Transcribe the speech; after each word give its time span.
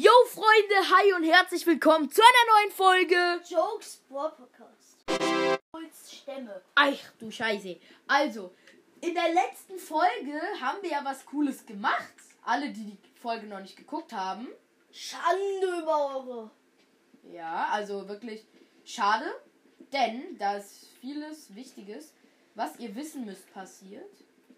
Yo 0.00 0.12
Freunde, 0.26 0.76
hi 0.96 1.12
und 1.14 1.24
herzlich 1.24 1.66
willkommen 1.66 2.08
zu 2.08 2.22
einer 2.22 2.60
neuen 2.62 2.70
Folge. 2.70 3.42
Jokes 3.48 3.96
Podcast. 4.08 5.04
Stämme. 6.08 6.62
Ach 6.76 7.12
du 7.18 7.28
Scheiße. 7.32 7.80
Also, 8.06 8.54
in 9.00 9.12
der 9.14 9.32
letzten 9.32 9.76
Folge 9.76 10.40
haben 10.60 10.80
wir 10.82 10.90
ja 10.90 11.04
was 11.04 11.26
Cooles 11.26 11.66
gemacht. 11.66 12.14
Alle, 12.44 12.68
die 12.70 12.84
die 12.84 12.98
Folge 13.20 13.48
noch 13.48 13.58
nicht 13.58 13.76
geguckt 13.76 14.12
haben. 14.12 14.46
Schande 14.92 15.80
über 15.82 16.14
eure. 16.14 16.50
Ja, 17.32 17.66
also 17.72 18.08
wirklich 18.08 18.46
schade, 18.84 19.26
denn 19.92 20.38
da 20.38 20.58
ist 20.58 20.90
vieles 21.00 21.52
Wichtiges, 21.56 22.14
was 22.54 22.78
ihr 22.78 22.94
wissen 22.94 23.24
müsst, 23.24 23.52
passiert. 23.52 24.08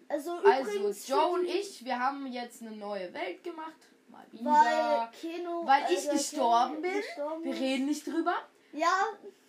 Also, 0.07 0.37
Also, 0.43 0.91
Joe 1.11 1.31
und 1.31 1.45
ich, 1.45 1.83
wir 1.83 1.97
haben 1.97 2.27
jetzt 2.27 2.61
eine 2.61 2.75
neue 2.75 3.11
Welt 3.11 3.43
gemacht. 3.43 3.87
Wieder. 4.31 4.43
Weil 4.51 5.09
Keno. 5.19 5.65
Weil 5.65 5.91
ich 5.91 6.03
der 6.03 6.13
gestorben 6.13 6.75
Keno 6.75 6.81
bin. 6.81 6.93
gestorben 7.01 7.43
Wir 7.43 7.53
reden 7.55 7.85
nicht 7.85 8.07
drüber. 8.07 8.35
Ja, 8.73 8.93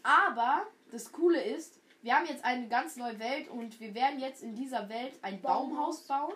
Aber 0.02 0.66
das 0.91 1.12
Coole 1.12 1.42
ist, 1.42 1.78
wir 2.02 2.16
haben 2.16 2.27
jetzt 2.27 2.45
eine 2.45 2.66
ganz 2.69 2.97
neue 2.97 3.19
Welt 3.19 3.48
und 3.48 3.78
wir 3.80 3.95
werden 3.95 4.19
jetzt 4.19 4.42
in 4.42 4.55
dieser 4.55 4.88
Welt 4.88 5.12
ein 5.23 5.41
Baumhaus 5.41 6.00
Baumhaus. 6.00 6.28
bauen. 6.28 6.34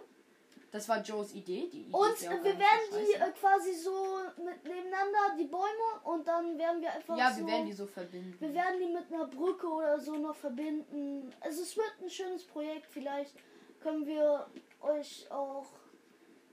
Das 0.72 0.88
war 0.88 1.00
Joes 1.00 1.32
Idee. 1.32 1.68
Die 1.72 1.82
Idee 1.82 1.92
und 1.92 2.20
wir 2.20 2.58
werden 2.58 2.86
die 2.92 3.14
äh, 3.14 3.30
quasi 3.40 3.72
so 3.72 4.18
mit 4.44 4.62
nebeneinander, 4.64 5.34
die 5.38 5.44
Bäume, 5.44 6.00
und 6.04 6.26
dann 6.28 6.58
werden 6.58 6.82
wir 6.82 6.92
einfach 6.92 7.16
Ja, 7.16 7.32
so. 7.32 7.38
wir 7.40 7.46
werden 7.46 7.66
die 7.66 7.72
so 7.72 7.86
verbinden. 7.86 8.36
wir 8.38 8.52
werden 8.52 8.78
die 8.80 8.92
mit 8.92 9.10
einer 9.12 9.26
Brücke 9.26 9.66
oder 9.68 9.98
so 9.98 10.16
noch 10.16 10.34
verbinden. 10.36 11.32
Also 11.40 11.62
es 11.62 11.76
wird 11.76 11.92
ein 12.02 12.10
schönes 12.10 12.44
Projekt. 12.44 12.86
Vielleicht 12.90 13.32
können 13.80 14.04
wir 14.06 14.46
euch 14.82 15.26
auch 15.30 15.66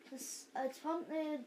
das 0.09 0.47
als 0.53 0.79
Thumbnail 0.81 1.43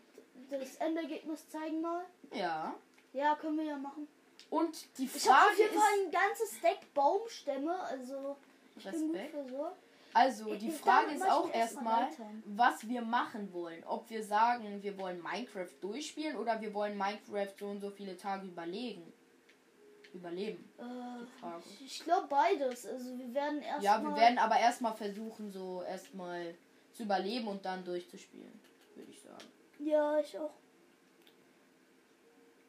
des 0.50 0.76
Endergebnis 0.76 1.48
zeigen 1.48 1.80
mal. 1.80 2.04
Ja. 2.34 2.74
Ja, 3.12 3.34
können 3.36 3.56
wir 3.58 3.64
ja 3.64 3.78
machen. 3.78 4.06
Und 4.50 4.86
die 4.98 5.04
Ich 5.04 5.28
habe 5.28 5.38
Frage 5.38 5.50
auf 5.52 5.58
jeden 5.58 5.74
Fall 5.74 5.92
ein 6.04 6.10
ganzes 6.10 6.60
Deck 6.60 6.94
Baumstämme, 6.94 7.74
also 7.80 8.36
ich 8.76 8.84
bin 8.84 8.92
gut 9.08 9.14
Respekt. 9.16 9.30
versorgt. 9.34 9.76
also 10.12 10.52
Ich- 10.52 10.58
die 10.60 10.68
ich- 10.68 10.74
Frage 10.76 11.12
ist 11.14 11.28
auch 11.28 11.48
ich 11.48 11.54
erstmal 11.54 12.08
was 12.46 12.86
wir 12.88 13.02
machen 13.02 13.52
wollen. 13.52 13.82
Ob 13.84 14.08
wir 14.10 14.22
sagen, 14.22 14.82
wir 14.82 14.96
wollen 14.98 15.22
Minecraft 15.22 15.70
durchspielen 15.80 16.36
oder 16.36 16.60
wir 16.60 16.72
wollen 16.74 16.96
Minecraft 16.96 17.54
so 17.58 17.66
und 17.66 17.80
so 17.80 17.90
viele 17.90 18.16
Tage 18.16 18.46
überlegen. 18.46 19.12
Überleben. 20.14 20.70
Äh, 20.78 21.26
Frage. 21.40 21.62
ich 21.80 21.86
ich 21.98 22.04
glaube 22.04 22.26
beides. 22.28 22.86
Also 22.86 23.18
wir 23.18 23.34
werden 23.34 23.60
erstmal. 23.60 23.84
Ja, 23.84 24.02
wir 24.02 24.16
werden 24.16 24.38
aber 24.38 24.58
erstmal 24.58 24.94
versuchen, 24.94 25.50
so 25.52 25.82
erstmal 25.82 26.54
zu 26.92 27.02
überleben 27.02 27.48
und 27.48 27.64
dann 27.66 27.84
durchzuspielen, 27.84 28.58
würde 28.94 29.10
ich 29.10 29.20
sagen. 29.20 29.44
Ja, 29.78 30.18
ich 30.20 30.38
auch. 30.38 30.54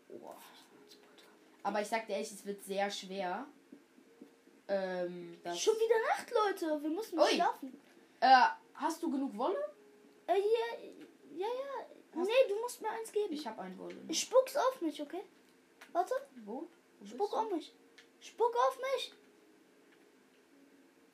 Boah. 0.09 0.37
Aber 1.63 1.81
ich 1.81 1.87
sag 1.87 2.07
dir 2.07 2.13
ehrlich, 2.13 2.31
es 2.31 2.45
wird 2.45 2.63
sehr 2.63 2.89
schwer. 2.91 3.47
Ähm, 4.67 5.37
das, 5.43 5.59
Schon 5.59 5.75
wieder 5.75 5.95
Nacht, 6.09 6.31
Leute. 6.31 6.81
Wir 6.83 6.89
müssen 6.89 7.19
Ui. 7.19 7.27
schlafen. 7.27 7.79
äh, 8.19 8.43
hast 8.73 9.01
du 9.01 9.09
genug 9.11 9.37
Wolle? 9.37 9.73
Äh, 10.27 10.35
hier. 10.35 10.93
Ja, 11.37 11.47
ja. 11.47 11.85
Hast- 12.15 12.27
nee, 12.27 12.49
du 12.49 12.59
musst 12.59 12.81
mir 12.81 12.89
eins 12.89 13.11
geben. 13.11 13.33
Ich 13.33 13.45
habe 13.47 13.61
ein 13.61 13.77
Wolle. 13.77 13.95
Ich 14.07 14.19
spuck's 14.21 14.55
auf 14.57 14.81
mich, 14.81 15.01
okay? 15.01 15.23
Warte. 15.91 16.13
Wo? 16.45 16.67
Wo 16.99 17.05
Spuck 17.05 17.33
auf 17.33 17.51
mich. 17.51 17.73
Spuck 18.19 18.53
auf 18.67 18.77
mich. 18.93 19.13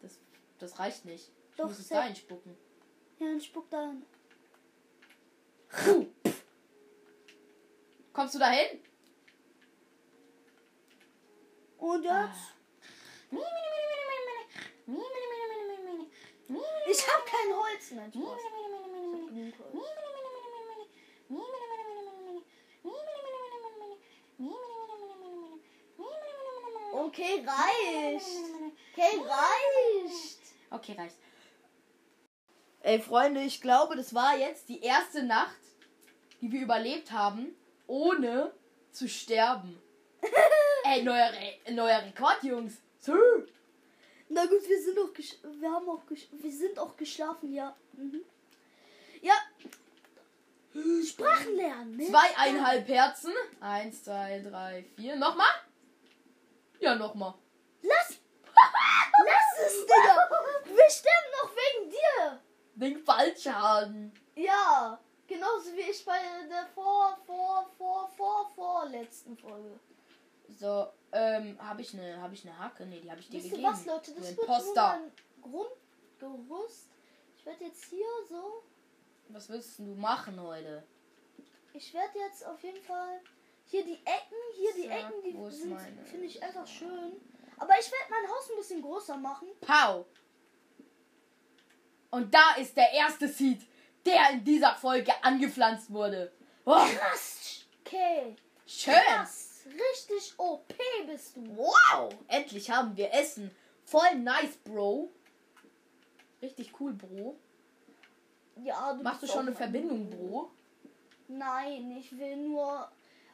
Das, 0.02 0.18
das 0.60 0.80
reicht 0.80 1.06
nicht. 1.06 1.30
Ich 1.52 1.58
Doch, 1.58 1.68
muss 1.68 1.78
es 1.80 1.88
sehr- 1.90 1.98
dahin 2.00 2.16
spucken. 2.16 2.58
Ja, 3.20 3.28
dann 3.28 3.42
spuck 3.42 3.70
da 3.70 3.82
hin. 3.90 4.04
Kommst 8.14 8.36
du 8.36 8.40
dahin? 8.40 8.80
Und 11.78 12.08
Ah. 12.08 12.26
jetzt? 12.26 12.54
Ich 16.92 17.08
hab 17.08 17.26
kein 17.26 17.56
Holz 17.56 17.92
mehr. 17.92 18.12
Okay, 26.94 27.44
reicht. 27.46 28.28
Okay, 28.94 29.22
reicht. 29.28 30.40
Okay, 30.70 30.96
reicht. 30.98 31.16
Ey, 32.82 33.00
Freunde, 33.02 33.42
ich 33.42 33.62
glaube, 33.62 33.96
das 33.96 34.14
war 34.14 34.38
jetzt 34.38 34.68
die 34.70 34.82
erste 34.82 35.24
Nacht, 35.24 35.56
die 36.44 36.52
wir 36.52 36.62
überlebt 36.62 37.10
haben, 37.14 37.56
ohne 37.88 38.52
zu 38.92 39.08
sterben. 39.08 39.82
Ey, 40.84 41.02
neuer, 41.02 41.32
Re 41.32 41.74
neuer 41.74 42.04
Rekord, 42.04 42.44
Jungs. 42.44 42.82
So. 43.00 43.14
Na 44.28 44.46
gut, 44.46 44.68
wir 44.68 44.82
sind 44.82 45.00
auch 45.00 45.14
gesch 45.14 45.38
wir 45.42 45.72
haben 45.72 45.88
auch 45.88 46.06
gesch 46.06 46.28
wir 46.32 46.52
sind 46.52 46.78
auch 46.78 46.98
geschlafen, 46.98 47.54
ja. 47.54 47.74
Mhm. 47.94 48.22
Ja. 49.22 49.34
Sprachen 51.08 51.56
lernen, 51.56 51.96
ne? 51.96 52.08
Zweieinhalb 52.08 52.88
Herzen. 52.90 53.32
Eins, 53.62 54.04
zwei, 54.04 54.40
drei, 54.42 54.84
vier. 54.98 55.16
Nochmal? 55.16 55.48
Ja, 56.82 56.96
nochmal. 56.96 57.36
Lass 57.84 58.20
Lass 59.26 59.66
es, 59.66 59.86
Digga. 59.86 60.30
Wir 60.66 60.90
sterben 60.90 61.32
noch 61.42 61.52
wegen 61.56 61.90
dir. 61.90 62.42
Den 62.76 62.98
Fallschaden. 63.06 64.12
Ja, 64.36 65.00
genauso 65.34 65.74
wie 65.76 65.92
ich 65.92 66.06
bei 66.06 66.20
der 66.48 66.68
vor 66.68 67.18
vor 67.26 67.70
vor 67.78 68.10
vor 68.16 68.52
vorletzten 68.56 69.38
Folge. 69.38 69.80
So, 70.48 70.88
ähm, 71.12 71.58
habe 71.60 71.82
ich 71.82 71.94
eine 71.94 72.22
habe 72.22 72.34
ich 72.34 72.48
eine 72.48 72.58
Hacke? 72.58 72.86
Nee, 72.86 73.00
die 73.02 73.10
habe 73.10 73.20
ich 73.20 73.30
dir 73.30 73.38
Wisst 73.38 73.52
gegeben. 73.52 73.72
was, 73.72 73.86
Leute? 73.86 74.14
Das 74.14 74.16
du 74.16 74.22
wird 74.22 74.38
nur 74.38 74.58
Imposter. 74.58 75.00
mein 75.00 75.12
Grundgerüst. 75.42 76.90
Ich 77.38 77.46
werde 77.46 77.66
jetzt 77.66 77.86
hier 77.86 78.06
so 78.30 78.64
Was 79.30 79.50
willst 79.50 79.80
du 79.80 79.96
machen 79.96 80.40
heute? 80.42 80.84
Ich 81.74 81.94
werde 81.94 82.20
jetzt 82.20 82.46
auf 82.46 82.62
jeden 82.64 82.82
Fall 82.84 83.20
hier 83.66 83.84
die 83.84 84.00
Ecken, 84.06 84.42
hier 84.56 84.74
die 84.76 84.88
Ecken, 84.88 85.24
die 85.24 85.52
sind, 85.52 85.80
finde 86.06 86.26
ich 86.26 86.44
einfach 86.44 86.68
schön. 86.68 87.14
Aber 87.58 87.74
ich 87.80 87.92
werde 87.92 88.10
mein 88.10 88.30
Haus 88.30 88.50
ein 88.52 88.58
bisschen 88.58 88.82
größer 88.82 89.18
machen. 89.18 89.48
Pau. 89.62 90.06
Und 92.12 92.32
da 92.32 92.56
ist 92.60 92.78
der 92.78 92.92
erste 92.92 93.28
Seed, 93.28 93.62
der 94.06 94.32
in 94.32 94.44
dieser 94.44 94.76
Folge 94.76 95.12
angepflanzt 95.24 95.92
wurde. 95.92 96.32
Oh, 96.66 96.86
Krass. 96.98 97.66
Okay. 97.86 98.36
schön. 98.66 98.94
Krass. 98.94 99.62
Richtig 99.66 100.34
OP 100.38 100.74
bist 101.08 101.38
du. 101.38 101.58
Wow. 101.58 102.14
Endlich 102.28 102.70
haben 102.70 102.96
wir 102.98 103.14
Essen. 103.14 103.52
Voll 103.86 104.16
nice, 104.16 104.58
Bro. 104.64 105.12
Richtig 106.42 106.72
cool, 106.80 106.94
Bro. 106.94 107.38
Ja, 108.64 108.94
du 108.94 109.04
Machst 109.04 109.24
du 109.24 109.28
schon 109.28 109.48
eine 109.48 109.56
Verbindung, 109.56 110.10
Bro? 110.10 110.52
Nein, 111.28 111.92
ich 111.98 112.18
will 112.18 112.36
nur. 112.36 112.92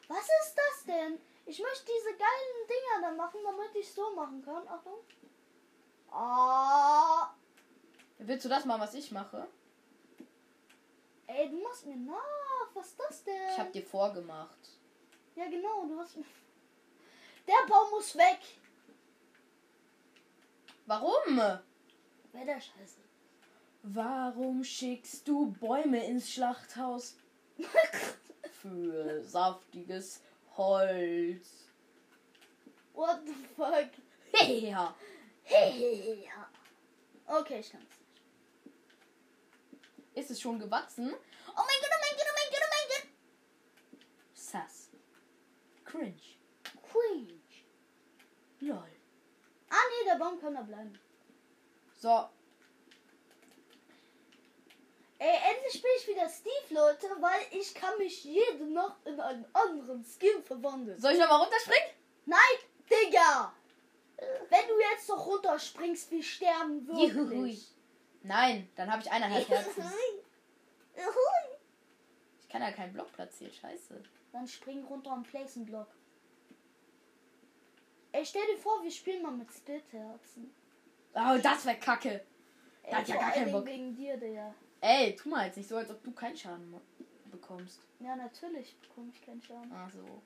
Was 0.08 0.22
ist 0.22 0.56
das 0.56 0.86
denn? 0.86 1.20
Ich 1.46 1.60
möchte 1.60 1.86
diese 1.86 2.16
geilen 2.16 2.68
Dinger 2.68 3.10
da 3.10 3.16
machen, 3.16 3.40
damit 3.44 3.76
ich 3.76 3.92
so 3.92 4.14
machen 4.16 4.42
kann. 4.44 4.68
Achtung. 4.68 5.00
Ah. 6.12 7.34
Willst 8.20 8.46
du 8.46 8.50
das 8.50 8.66
mal, 8.66 8.80
was 8.80 8.94
ich 8.94 9.12
mache? 9.12 9.48
Ey, 11.30 11.48
du 11.48 11.62
machst 11.62 11.86
mir 11.86 11.96
nach. 11.96 12.74
Was 12.74 12.88
ist 12.88 13.00
das 13.00 13.24
denn? 13.24 13.50
Ich 13.52 13.60
hab 13.60 13.72
dir 13.72 13.84
vorgemacht. 13.84 14.80
Ja, 15.36 15.46
genau, 15.46 15.86
du 15.86 16.00
hast. 16.00 16.18
Der 17.48 17.68
Baum 17.68 17.92
muss 17.92 18.16
weg. 18.16 18.40
Warum? 20.88 21.38
Wer 21.38 22.46
der 22.46 22.60
Scheiße? 22.60 23.00
Warum 23.84 24.64
schickst 24.64 25.28
du 25.28 25.52
Bäume 25.52 26.04
ins 26.06 26.32
Schlachthaus? 26.32 27.18
Für 28.62 29.24
saftiges 29.24 30.24
Holz. 30.58 31.70
What 32.94 33.22
the 33.26 33.34
fuck? 33.56 33.90
Ja. 34.48 34.96
Ja. 35.48 36.50
Okay, 37.28 37.60
ich 37.60 37.72
kann's. 37.72 37.99
Ist 40.14 40.32
es 40.32 40.42
schon 40.42 40.60
gewachsen? 40.60 41.08
Oh 41.08 41.56
mein 41.56 41.80
Gott, 41.82 41.92
oh 41.92 42.02
mein 42.02 42.18
Gott, 42.18 42.28
oh 42.30 42.36
mein 42.36 42.52
Gott, 42.52 42.64
oh 42.64 42.74
mein 42.76 42.88
Gott. 42.90 44.02
Sass. 44.34 44.90
Cringe. 45.86 46.38
Cringe. 46.92 47.40
Lol. 48.60 48.92
Ah, 49.70 49.76
nee, 49.90 50.06
der 50.10 50.18
Baum 50.18 50.40
kann 50.40 50.56
da 50.56 50.62
bleiben. 50.62 50.98
So, 51.96 52.30
Ey, 55.22 55.38
endlich 55.52 55.82
bin 55.82 55.92
ich 55.98 56.08
wieder 56.08 56.30
Steve, 56.30 56.80
Leute, 56.80 57.08
weil 57.20 57.42
ich 57.52 57.76
kann 57.76 57.98
mich 57.98 58.24
jede 58.24 58.64
Nacht 58.64 59.06
in 59.06 59.20
einen 59.20 59.46
anderen 59.52 60.06
Skin 60.06 60.42
verwandeln. 60.42 60.98
soll 60.98 61.12
ich 61.12 61.20
nochmal 61.20 61.42
runterspringen? 61.42 61.90
Nein, 62.26 62.40
Digga! 62.90 63.54
Wenn 64.50 64.68
du 64.68 64.80
jetzt 64.80 65.10
noch 65.10 65.26
runterspringst, 65.26 66.10
wir 66.12 66.24
sterben 66.24 66.88
wirklich. 66.88 67.14
Juhui. 67.14 67.60
Nein, 68.24 68.70
dann 68.76 68.92
habe 68.92 69.02
ich 69.02 69.12
eineinhalb 69.12 69.48
Herzen. 69.48 69.84
Ich 72.42 72.50
kann 72.50 72.62
ja 72.62 72.72
keinen 72.72 72.94
Block 72.94 73.12
platzieren, 73.14 73.54
scheiße. 73.54 74.02
Dann 74.32 74.48
spring 74.48 74.84
runter 74.86 75.14
und 75.14 75.24
place 75.24 75.56
einen 75.56 75.66
Block. 75.66 75.88
Ey, 78.12 78.26
stell 78.26 78.46
dir 78.48 78.58
vor, 78.58 78.82
wir 78.84 78.92
spielen 78.92 79.22
mal 79.22 79.32
mit 79.32 79.52
Splitherzen. 79.52 80.52
Oh, 81.14 81.38
das 81.42 81.66
wäre 81.66 81.78
kacke. 81.78 82.22
Ey, 82.84 82.92
Da 82.92 82.98
hat 82.98 83.08
ja 83.08 83.16
gar 83.18 83.32
keinen 83.32 83.52
Bock. 83.52 83.66
Wegen 83.66 83.96
dir, 83.96 84.18
Digga. 84.18 84.54
Ey, 84.82 85.16
tu 85.16 85.30
mal 85.30 85.46
jetzt 85.46 85.58
nicht 85.58 85.70
so, 85.70 85.78
als 85.78 85.90
ob 85.92 86.04
du 86.04 86.12
keinen 86.12 86.36
Schaden 86.38 86.74
bekommst. 87.32 87.82
Ja, 88.00 88.16
natürlich 88.16 88.76
bekomme 88.80 89.12
ich 89.14 89.24
keinen 89.26 89.42
Schaden. 89.42 89.72
Ach 89.74 89.92
so. 89.92 90.22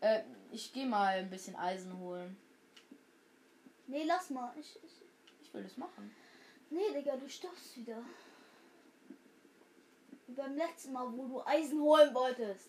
Äh, 0.00 0.22
ich 0.50 0.72
gehe 0.72 0.86
mal 0.86 1.18
ein 1.18 1.30
bisschen 1.30 1.56
Eisen 1.56 1.96
holen. 1.98 2.36
Nee, 3.86 4.04
lass 4.04 4.30
mal. 4.30 4.52
Ich, 4.58 4.76
ich, 4.84 5.02
Ich 5.42 5.54
will 5.54 5.62
das 5.62 5.76
machen. 5.76 6.14
Nee, 6.72 6.92
Digga, 6.94 7.16
du 7.16 7.28
stirbst 7.28 7.76
wieder. 7.76 7.98
Wie 10.26 10.32
beim 10.34 10.56
letzten 10.56 10.92
Mal, 10.92 11.06
wo 11.16 11.26
du 11.26 11.42
Eisen 11.46 11.80
holen 11.80 12.14
wolltest. 12.14 12.68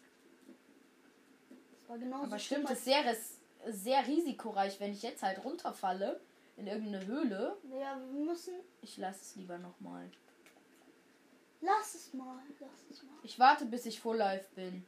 Das 1.80 1.90
war 1.90 1.98
genauso 1.98 2.26
Aber 2.26 2.40
stimmt, 2.40 2.70
es 2.70 2.84
sehr, 2.84 3.04
ris- 3.06 3.40
sehr 3.68 4.06
risikoreich, 4.06 4.80
wenn 4.80 4.92
ich 4.94 5.02
jetzt 5.02 5.24
halt 5.24 5.44
runterfalle 5.44 6.20
in 6.58 6.68
irgendeine 6.68 7.06
Höhle. 7.06 7.58
Ja, 7.72 7.98
wir 8.00 8.26
müssen. 8.26 8.54
Ich 8.82 8.98
lasse 8.98 9.22
es 9.22 9.36
lieber 9.36 9.58
nochmal. 9.58 10.10
Lass 11.62 11.96
es 11.96 12.14
mal. 12.14 12.40
Lass 12.60 12.70
es 12.92 13.04
mal. 13.04 13.14
Ich 13.24 13.40
warte, 13.40 13.66
bis 13.66 13.86
ich 13.86 14.00
Full 14.00 14.18
Life 14.18 14.48
bin. 14.56 14.86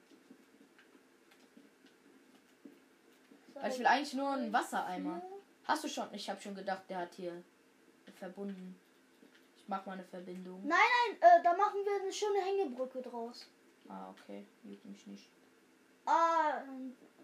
Weil 3.54 3.72
ich 3.72 3.80
will 3.80 3.88
eigentlich 3.88 4.14
nur 4.14 4.30
einen 4.32 4.52
Wassereimer. 4.52 5.22
Hast 5.64 5.84
du 5.86 5.88
schon? 5.88 6.14
Ich 6.14 6.30
habe 6.30 6.42
schon 6.42 6.54
gedacht, 6.56 6.84
der 6.90 6.98
hat 7.00 7.14
hier 7.16 7.42
verbunden. 8.20 8.78
Ich 9.66 9.70
mach 9.70 9.84
mal 9.88 9.94
eine 9.94 10.04
Verbindung. 10.04 10.62
Nein, 10.64 10.78
nein, 10.78 11.18
äh, 11.22 11.44
da 11.44 11.58
machen 11.58 11.80
wir 11.84 12.00
eine 12.00 12.14
schöne 12.14 12.40
Hängebrücke 12.40 13.02
draus. 13.02 13.50
Ah, 13.90 14.12
okay. 14.12 14.46
Juckt 14.64 14.86
mich 14.86 15.08
nicht. 15.08 15.28
Ah, 16.06 16.62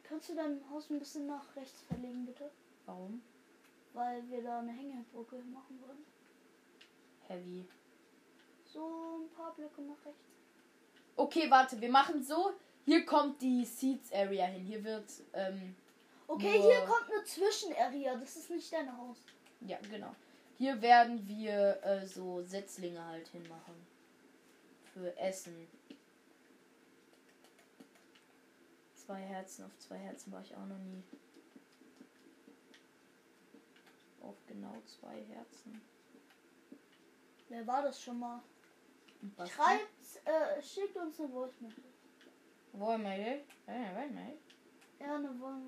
kannst 0.02 0.30
du 0.30 0.34
dein 0.36 0.60
Haus 0.72 0.90
ein 0.90 0.98
bisschen 0.98 1.28
nach 1.28 1.56
rechts 1.56 1.84
verlegen, 1.84 2.26
bitte? 2.26 2.50
Warum? 2.88 3.22
Weil 3.94 4.28
wir 4.28 4.42
da 4.42 4.58
eine 4.58 4.72
Hängebrücke 4.72 5.36
machen 5.54 5.80
wollen. 5.86 6.04
Heavy. 7.28 7.68
So 8.66 9.20
ein 9.22 9.30
paar 9.36 9.54
Blöcke 9.54 9.84
nach 9.84 10.04
rechts. 10.04 10.26
Okay, 11.16 11.46
warte, 11.52 11.80
wir 11.80 11.92
machen 11.92 12.24
so. 12.24 12.54
Hier 12.86 13.06
kommt 13.06 13.40
die 13.40 13.64
Seeds 13.66 14.12
Area 14.12 14.46
hin. 14.48 14.66
Hier 14.66 14.84
wird, 14.84 15.12
ähm, 15.34 15.76
Okay, 16.26 16.60
hier 16.60 16.86
kommt 16.86 17.12
eine 17.14 17.24
Zwischenarea. 17.24 18.16
Das 18.16 18.36
ist 18.36 18.50
nicht 18.50 18.74
dein 18.74 18.98
Haus. 18.98 19.18
ja, 19.60 19.78
genau. 19.92 20.16
Hier 20.62 20.80
werden 20.80 21.28
wir 21.28 21.84
äh, 21.84 22.06
so 22.06 22.44
Setzlinge 22.44 23.04
halt 23.04 23.28
hinmachen. 23.30 23.74
Für 24.94 25.18
Essen. 25.18 25.68
Zwei 28.94 29.22
Herzen, 29.22 29.66
auf 29.66 29.76
zwei 29.80 29.98
Herzen 29.98 30.32
war 30.32 30.44
ich 30.44 30.54
auch 30.54 30.68
noch 30.68 30.78
nie. 30.78 31.02
Auf 34.22 34.36
genau 34.46 34.80
zwei 34.86 35.24
Herzen. 35.34 35.82
Wer 37.50 37.66
war 37.66 37.82
das 37.82 38.00
schon 38.00 38.20
mal? 38.20 38.44
Was? 39.38 39.50
Schreibt, 39.50 40.26
äh, 40.26 40.62
schickt 40.62 40.96
uns 40.96 41.20
eine 41.20 41.30
Voice 41.30 41.60
Message. 41.60 41.88
Wollen 42.74 43.02
wir 43.02 43.18
die? 43.18 43.72
Ja, 43.72 43.96
wollen 43.96 44.14
wir. 44.14 45.08
Ja, 45.08 45.16
eine 45.16 45.34
Voice 45.34 45.64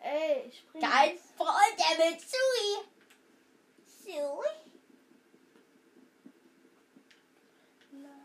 Ey, 0.00 0.48
ich 0.48 0.58
spring. 0.58 0.80
Dein 0.80 1.18
Freund, 1.18 1.78
der 1.78 1.98
will 1.98 2.18
Sui. 2.18 2.93
Sui. 4.04 4.46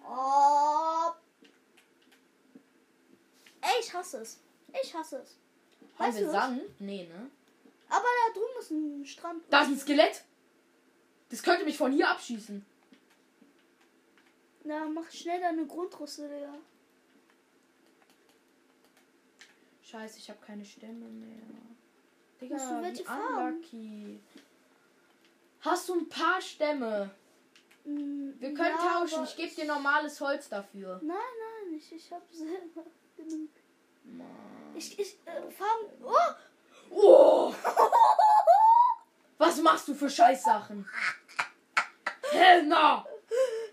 Oh. 0.05 1.11
Ey, 3.61 3.79
ich 3.79 3.93
hasse 3.93 4.17
es. 4.17 4.39
Ich 4.83 4.93
hasse 4.93 5.17
es. 5.17 5.37
Haben 5.97 6.07
Weißt 6.07 6.19
wir 6.19 6.25
du 6.27 6.33
was? 6.33 6.41
Sand? 6.41 6.61
Nee, 6.79 7.03
ne? 7.05 7.29
Aber 7.89 8.05
da 8.05 8.33
drüben 8.33 8.59
ist 8.59 8.71
ein 8.71 9.05
Strand. 9.05 9.43
Da 9.49 9.61
ist 9.63 9.69
ein 9.69 9.79
Skelett. 9.79 10.23
Das 11.29 11.43
könnte 11.43 11.65
mich 11.65 11.77
von 11.77 11.91
hier 11.91 12.09
abschießen. 12.09 12.65
Na, 14.63 14.85
mach 14.85 15.09
schnell 15.11 15.39
deine 15.39 15.65
Grundrüste, 15.65 16.27
Digga. 16.27 16.53
Scheiße, 19.83 20.17
ich 20.19 20.29
habe 20.29 20.39
keine 20.45 20.65
Stämme 20.65 21.05
mehr. 21.05 21.39
Digga, 22.41 22.55
Musst 22.55 22.69
du 22.69 22.81
welche 22.81 23.03
farmen? 23.03 23.63
Hast 25.61 25.89
du 25.89 25.95
ein 25.95 26.07
paar 26.09 26.41
Stämme? 26.41 27.11
Mm, 27.85 28.31
Wir 28.39 28.53
können 28.53 28.75
ja, 28.77 28.99
tauschen. 28.99 29.23
Ich 29.25 29.35
gebe 29.35 29.53
dir 29.53 29.65
normales 29.65 30.19
Holz 30.21 30.47
dafür. 30.49 30.99
Nein, 31.03 31.17
nein, 31.17 31.77
ich, 31.77 31.91
ich 31.93 32.11
hab 32.11 32.21
selber 32.31 32.83
genug. 33.17 33.49
Ich, 34.75 34.97
ich, 34.97 35.17
äh, 35.25 35.51
farm. 35.51 35.79
Oh! 36.03 36.13
Oh! 36.91 37.53
Was 39.37 39.57
machst 39.61 39.87
du 39.87 39.93
für 39.93 40.09
Scheißsachen? 40.09 40.87
Helena! 42.31 43.05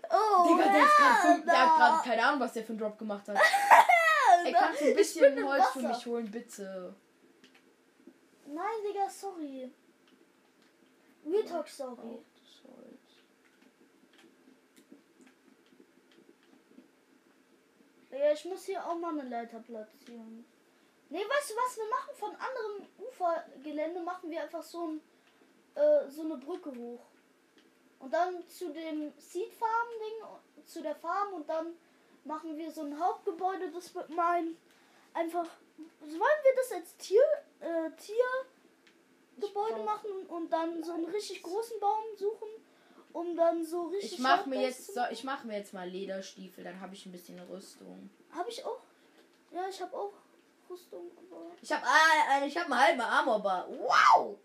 Oh, 0.09 0.47
Digga, 0.47 0.71
der, 0.71 0.83
ist 0.83 1.21
fünf, 1.21 1.45
der 1.45 1.59
hat 1.59 1.77
gerade 1.77 2.09
keine 2.09 2.25
Ahnung, 2.25 2.39
was 2.39 2.53
der 2.53 2.63
für 2.63 2.69
einen 2.69 2.79
Drop 2.79 2.97
gemacht 2.97 3.27
hat. 3.27 3.37
Ey, 4.45 4.53
kannst 4.53 4.81
du 4.81 4.85
ein 4.85 4.95
bisschen 4.95 5.45
Holz 5.45 5.65
für 5.73 5.81
mich 5.81 6.05
holen, 6.05 6.31
bitte? 6.31 6.95
Nein, 8.45 8.65
Digga, 8.87 9.09
sorry. 9.09 9.71
Real 11.29 11.43
Talk, 11.43 11.67
Holz. 11.79 12.23
Ja, 18.11 18.31
ich 18.31 18.45
muss 18.45 18.65
hier 18.65 18.85
auch 18.85 18.97
mal 18.97 19.19
eine 19.19 19.27
Leiter 19.29 19.59
platzieren. 19.59 20.45
Nee, 21.09 21.19
weißt 21.19 21.51
du 21.51 21.55
was 21.55 21.77
wir 21.77 21.89
machen? 21.89 22.15
Von 22.15 22.35
anderem 22.35 22.87
Ufergelände 22.97 24.01
machen 24.01 24.29
wir 24.29 24.41
einfach 24.41 24.63
so, 24.63 24.87
ein, 24.87 25.01
äh, 25.75 26.09
so 26.09 26.23
eine 26.23 26.37
Brücke 26.37 26.73
hoch. 26.75 27.05
Und 27.99 28.13
dann 28.13 28.47
zu 28.47 28.71
dem 28.71 29.13
Seed 29.17 29.53
Farm 29.53 29.87
Ding, 29.99 30.65
zu 30.65 30.81
der 30.81 30.95
Farm 30.95 31.33
und 31.33 31.49
dann 31.49 31.73
machen 32.23 32.57
wir 32.57 32.71
so 32.71 32.81
ein 32.81 32.99
Hauptgebäude, 32.99 33.71
das 33.71 33.93
wird 33.93 34.09
mein 34.09 34.57
einfach. 35.13 35.47
Wollen 35.99 36.43
wir 36.43 36.55
das 36.55 36.71
als 36.71 36.97
Tier, 36.97 37.23
äh, 37.59 37.91
Tiergebäude 37.91 38.56
brauch- 39.39 39.85
machen 39.85 40.25
und 40.27 40.51
dann 40.51 40.83
so 40.83 40.93
einen 40.93 41.05
richtig 41.05 41.41
großen 41.41 41.79
Baum 41.79 42.03
suchen, 42.15 42.49
um 43.13 43.35
dann 43.35 43.63
so 43.65 43.87
richtig. 43.87 44.13
Ich 44.13 44.19
mach 44.19 44.45
mir 44.45 44.61
jetzt 44.61 44.93
so, 44.93 45.01
ich 45.11 45.23
mache 45.23 45.47
mir 45.47 45.57
jetzt 45.57 45.73
mal 45.73 45.87
Lederstiefel, 45.87 46.63
dann 46.63 46.79
habe 46.79 46.93
ich 46.93 47.05
ein 47.05 47.11
bisschen 47.11 47.39
Rüstung. 47.39 48.09
Habe 48.31 48.49
ich 48.49 48.63
auch. 48.65 48.81
Ja, 49.51 49.67
ich 49.69 49.81
habe 49.81 49.95
auch 49.95 50.13
Rüstung, 50.69 51.09
aber. 51.17 51.51
Ich 51.61 51.71
habe 51.71 51.85
ah, 51.85 52.45
ich 52.45 52.57
habe 52.57 52.71
einen 52.71 52.83
halben 52.83 53.01
Armorbar. 53.01 53.67
Wow! 53.69 54.37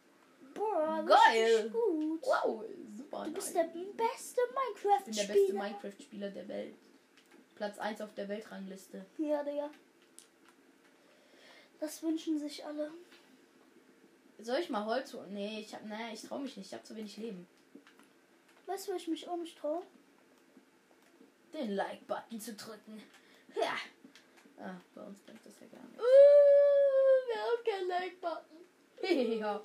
Boah, 0.54 1.04
Geil. 1.06 1.70
gut. 1.70 2.20
Wow, 2.22 2.64
super. 2.96 3.25
Du 3.25 3.32
bist 3.32 3.54
nice. 3.54 3.66
der 3.72 3.80
beste 4.04 4.40
ich 4.40 5.04
bin 5.04 5.14
der 5.14 5.22
beste 5.22 5.52
Minecraft-Spieler. 5.52 5.62
Minecraft-Spieler 5.62 6.30
der 6.30 6.49
Welt. 6.49 6.75
Platz 7.56 7.78
1 7.78 8.00
auf 8.00 8.14
der 8.14 8.28
Weltrangliste. 8.28 9.04
Ja, 9.18 9.42
Digga. 9.42 9.70
Das 11.80 12.02
wünschen 12.02 12.38
sich 12.38 12.64
alle. 12.64 12.90
Soll 14.42 14.58
ich 14.58 14.70
mal 14.70 14.84
Holz 14.84 15.14
holen? 15.14 15.32
Nee, 15.32 15.61
ich 15.61 15.72
hab, 15.72 15.84
naja, 15.84 16.12
ich 16.12 16.22
trau 16.22 16.38
mich 16.38 16.56
nicht. 16.56 16.66
Ich 16.66 16.75
habe 16.75 16.82
zu 16.82 16.96
wenig 16.96 17.16
Leben. 17.16 17.46
Weißt 18.66 18.88
du, 18.88 18.92
wo 18.92 18.96
ich 18.96 19.06
mich 19.06 19.25
traue? 19.54 19.82
Den 21.52 21.76
Like-Button 21.76 22.40
zu 22.40 22.54
drücken. 22.54 23.02
Ja. 23.54 23.76
Ah, 24.58 24.80
bei 24.94 25.02
uns 25.02 25.20
bringt 25.20 25.44
das 25.44 25.61
ja 25.61 25.66
gar 25.66 25.87
nicht. 25.87 26.00
Uh, 26.00 26.04
wir 27.28 27.40
haben 27.40 27.64
keinen 27.64 27.88
Like-Button. 27.88 29.38
ja. 29.40 29.62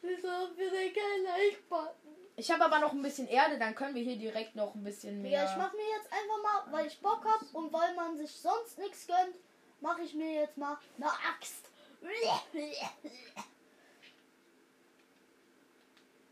Wieso 0.00 0.30
haben 0.30 0.56
wir 0.56 0.70
denn 0.70 0.92
keinen 0.92 1.24
Like-Button? 1.24 2.14
Ich 2.36 2.50
habe 2.50 2.64
aber 2.64 2.78
noch 2.78 2.92
ein 2.92 3.02
bisschen 3.02 3.28
Erde, 3.28 3.58
dann 3.58 3.74
können 3.74 3.94
wir 3.94 4.02
hier 4.02 4.16
direkt 4.16 4.56
noch 4.56 4.74
ein 4.74 4.82
bisschen 4.82 5.20
mehr. 5.22 5.44
Ja, 5.44 5.50
ich 5.50 5.56
mach 5.56 5.72
mir 5.72 5.88
jetzt 5.96 6.12
einfach 6.12 6.42
mal, 6.42 6.72
weil 6.72 6.86
ich 6.86 6.98
Bock 7.00 7.24
hab 7.24 7.54
und 7.54 7.72
weil 7.72 7.94
man 7.94 8.16
sich 8.16 8.32
sonst 8.32 8.78
nichts 8.78 9.06
gönnt, 9.06 9.36
mache 9.80 10.02
ich 10.02 10.14
mir 10.14 10.40
jetzt 10.40 10.56
mal 10.56 10.78
eine 10.96 11.10
Axt. 11.10 11.70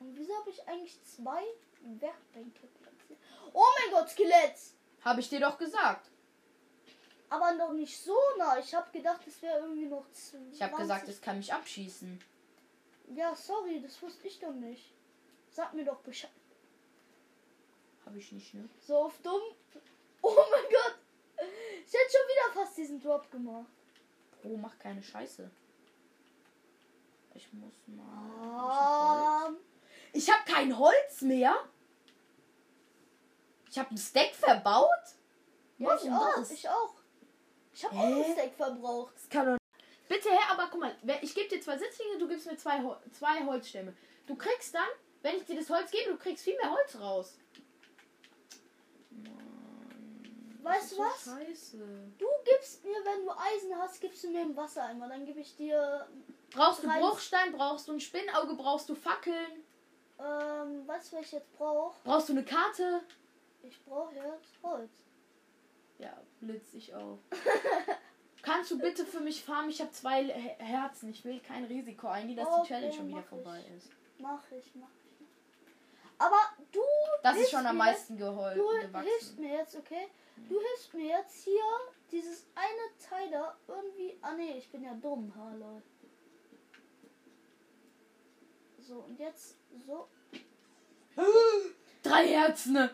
Und 0.03 0.19
wieso 0.19 0.37
habe 0.37 0.51
ich 0.51 0.67
eigentlich 0.69 1.01
zwei 1.05 1.45
Werkbänke 1.81 2.67
platziert? 2.67 3.19
Oh 3.53 3.65
mein 3.79 3.93
Gott, 3.93 4.11
Skelett! 4.11 4.57
Habe 5.05 5.21
ich 5.21 5.29
dir 5.29 5.39
doch 5.39 5.57
gesagt. 5.57 6.11
Aber 7.29 7.53
noch 7.53 7.73
nicht 7.73 7.97
so 8.03 8.17
nah. 8.37 8.59
Ich 8.59 8.75
habe 8.75 8.91
gedacht, 8.91 9.21
es 9.27 9.41
wäre 9.41 9.61
irgendwie 9.61 9.87
noch 9.87 10.05
20. 10.13 10.55
Ich 10.55 10.63
habe 10.63 10.77
gesagt, 10.77 11.09
es 11.09 11.21
kann 11.21 11.39
mich 11.39 11.53
abschießen. 11.53 12.21
Ja, 13.15 13.35
sorry, 13.37 13.81
das 13.81 14.01
wusste 14.03 14.27
ich 14.27 14.39
doch 14.41 14.53
nicht. 14.53 14.93
Sag 15.51 15.73
mir 15.73 15.85
doch 15.85 16.01
Bescheid. 16.01 16.31
Habe 18.05 18.19
ich 18.19 18.33
nicht, 18.33 18.55
ne? 18.55 18.69
So 18.87 18.97
auf 18.97 19.19
dumm. 19.23 19.41
Oh 20.21 20.35
mein 20.51 20.71
Gott! 20.71 20.99
Ich 21.87 21.93
hätte 21.93 22.11
schon 22.11 22.29
wieder 22.29 22.61
fast 22.61 22.77
diesen 22.77 23.01
Drop 23.01 23.31
gemacht. 23.31 23.67
Pro, 24.41 24.57
mach 24.57 24.79
keine 24.79 25.03
Scheiße. 25.03 25.51
Ich 27.35 27.53
muss 27.53 27.75
mal. 27.87 28.41
Ah, 28.41 29.51
Ich 30.13 30.31
habe 30.31 30.43
kein 30.51 30.77
Holz 30.79 31.23
mehr. 31.23 31.55
Ich 33.71 33.79
habe 33.79 33.95
ein 33.95 33.99
Stack 33.99 34.35
verbaut. 34.35 34.89
Ja, 35.79 35.95
ich 35.97 36.03
Warum 36.05 36.15
auch. 36.15 36.35
das? 36.37 36.51
Ich 36.51 36.69
auch. 36.69 36.95
Ich 37.75 37.85
habe 37.85 37.97
auch 37.97 38.03
einen 38.05 38.33
Stack 38.33 38.55
verbraucht. 38.55 39.15
Das 39.15 39.29
kann 39.29 39.47
doch 39.47 39.57
Bitte, 40.09 40.29
her, 40.29 40.51
aber 40.51 40.69
guck 40.71 40.81
mal, 40.81 40.95
ich 41.23 41.35
gebe 41.35 41.49
dir 41.49 41.61
zwei 41.63 41.79
Sitzlinge, 41.79 42.19
du 42.19 42.29
gibst 42.29 42.45
mir 42.47 42.57
zwei, 42.59 42.83
Hol- 42.83 42.99
zwei 43.13 43.47
Holzstämme. 43.47 43.95
Du 44.27 44.37
kriegst 44.37 44.75
dann, 44.75 44.87
wenn 45.23 45.37
ich 45.37 45.45
dir 45.47 45.57
das 45.59 45.71
Holz 45.71 45.91
gebe, 45.91 46.11
du 46.11 46.19
kriegst 46.19 46.45
viel 46.45 46.57
mehr 46.59 46.71
Holz 46.71 46.97
raus. 47.01 47.39
Weißt 50.63 50.93
du 50.93 50.99
was? 50.99 51.25
Scheiße. 51.25 51.79
Du 52.19 52.27
gibst 52.45 52.85
mir, 52.85 52.99
wenn 53.05 53.25
du 53.25 53.33
Eisen 53.33 53.77
hast, 53.79 54.01
gibst 54.01 54.23
du 54.23 54.29
mir 54.31 54.43
einen 54.43 54.57
Wassereimer. 54.57 55.09
Dann 55.09 55.25
gebe 55.25 55.41
ich 55.41 55.57
dir, 55.57 56.07
Brauchst 56.51 56.83
du 56.85 56.89
Bruchstein, 56.89 57.53
brauchst 57.53 57.89
du 57.89 57.93
ein 57.93 58.01
Spinnauge, 58.01 58.55
brauchst 58.55 58.89
du 58.91 58.95
Fackeln, 58.95 59.65
ähm, 60.25 60.83
was 60.87 61.13
ich 61.13 61.33
jetzt 61.33 61.53
brauche? 61.57 61.95
brauchst 62.05 62.29
du 62.29 62.33
eine 62.33 62.45
Karte? 62.45 63.01
Ich 63.63 63.83
brauche 63.85 64.15
jetzt 64.15 64.63
Holz. 64.63 64.91
Ja, 65.99 66.17
blitz 66.41 66.75
ich 66.75 66.95
auch. 66.95 67.19
Kannst 68.43 68.73
du 68.73 68.79
bitte 68.79 69.05
für 69.07 69.21
mich 69.21 69.45
farmen? 69.45 69.71
Ich 69.71 69.81
habe 69.81 69.93
zwei 69.93 70.25
Her- 70.25 70.57
Herzen. 70.59 71.11
Ich 71.11 71.25
will 71.25 71.39
kein 71.41 71.65
Risiko 71.65 72.09
eingehen, 72.09 72.37
dass 72.37 72.49
die 72.49 72.55
Okay, 72.61 72.69
Challenge 72.69 72.93
schon 72.93 73.09
wieder 73.09 73.23
vorbei 73.23 73.63
ich. 73.69 73.77
ist. 73.77 73.91
Mach 74.19 74.43
ich, 74.51 74.75
mach 74.75 74.89
ich. 74.89 75.27
Aber 76.19 76.39
du, 76.73 76.81
Das 77.23 77.33
ist 77.33 77.39
Hilfst 77.39 77.53
schon 77.53 77.67
am 77.67 77.77
meisten 77.77 78.17
geholfen, 78.17 78.59
du 78.61 78.71
hilfst 78.73 78.89
gewachsen. 78.93 79.41
mir 79.41 79.53
jetzt, 79.59 79.77
okay? 79.77 80.09
Du 80.49 80.59
hilfst 80.61 80.95
mir 80.95 81.07
jetzt 81.07 81.45
hier 81.45 81.63
dieses 82.11 82.47
eine 82.57 83.09
Teil 83.09 83.31
da 83.31 83.57
irgendwie. 83.69 84.19
Ah 84.23 84.33
nee, 84.35 84.55
ich 84.59 84.71
bin 84.71 84.83
ja 84.83 84.95
dumm, 84.95 85.33
ha 85.37 85.53
lol. 85.55 85.83
So, 88.87 89.05
und 89.09 89.19
jetzt 89.19 89.57
so. 89.87 90.09
Drei 92.03 92.27
Herzen! 92.27 92.91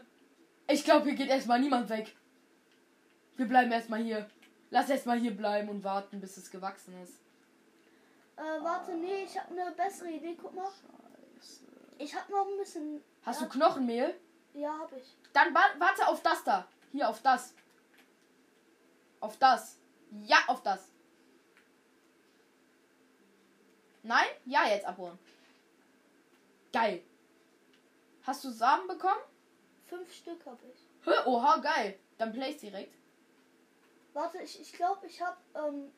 Ich 0.68 0.85
glaube, 0.85 1.07
hier 1.07 1.14
geht 1.14 1.28
erstmal 1.28 1.61
niemand 1.61 1.88
weg. 1.88 2.14
Wir 3.37 3.47
bleiben 3.47 3.73
erstmal 3.73 4.02
hier. 4.02 4.28
Lass 4.71 4.90
erstmal 4.90 5.18
hier 5.18 5.35
bleiben 5.35 5.68
und 5.71 5.83
warten, 5.83 6.21
bis 6.21 6.37
es 6.37 6.50
gewachsen 6.50 7.00
ist. 7.02 7.14
Äh, 8.37 8.62
warte, 8.62 8.95
nee, 8.95 9.25
ich 9.25 9.38
habe 9.38 9.59
eine 9.59 9.73
bessere 9.73 10.11
Idee. 10.11 10.37
Guck 10.40 10.54
mal. 10.54 10.71
Scheiße. 11.38 11.64
Ich 11.99 12.14
habe 12.14 12.30
noch 12.30 12.47
ein 12.47 12.59
bisschen. 12.59 13.02
Hast 13.25 13.40
du 13.40 13.49
Knochenmehl? 13.49 14.14
Ja, 14.54 14.78
hab 14.78 14.92
ich. 14.92 15.16
Dann 15.33 15.54
wa 15.54 15.61
warte 15.78 16.07
auf 16.07 16.23
das 16.23 16.45
da. 16.45 16.66
Hier, 16.92 17.09
auf 17.09 17.23
das. 17.23 17.54
Auf 19.21 19.37
das. 19.38 19.78
Ja, 20.25 20.38
auf 20.47 20.62
das. 20.62 20.88
Nein? 24.02 24.26
Ja, 24.45 24.68
jetzt 24.68 24.87
abholen. 24.87 25.18
Geil. 26.72 27.02
Hast 28.22 28.44
du 28.44 28.50
Samen 28.50 28.87
bekommen? 28.88 29.22
Fünf 29.87 30.12
Stück 30.12 30.44
habe 30.44 30.60
ich. 30.66 31.06
Hä? 31.06 31.26
Oha, 31.26 31.58
geil. 31.58 31.98
Dann 32.18 32.32
place 32.32 32.58
direkt. 32.58 32.94
Warte, 34.12 34.38
ich 34.42 34.60
ich, 34.60 34.72
glaube, 34.72 35.06
ich 35.06 35.20
habe. 35.22 35.37
Ähm, 35.54 35.92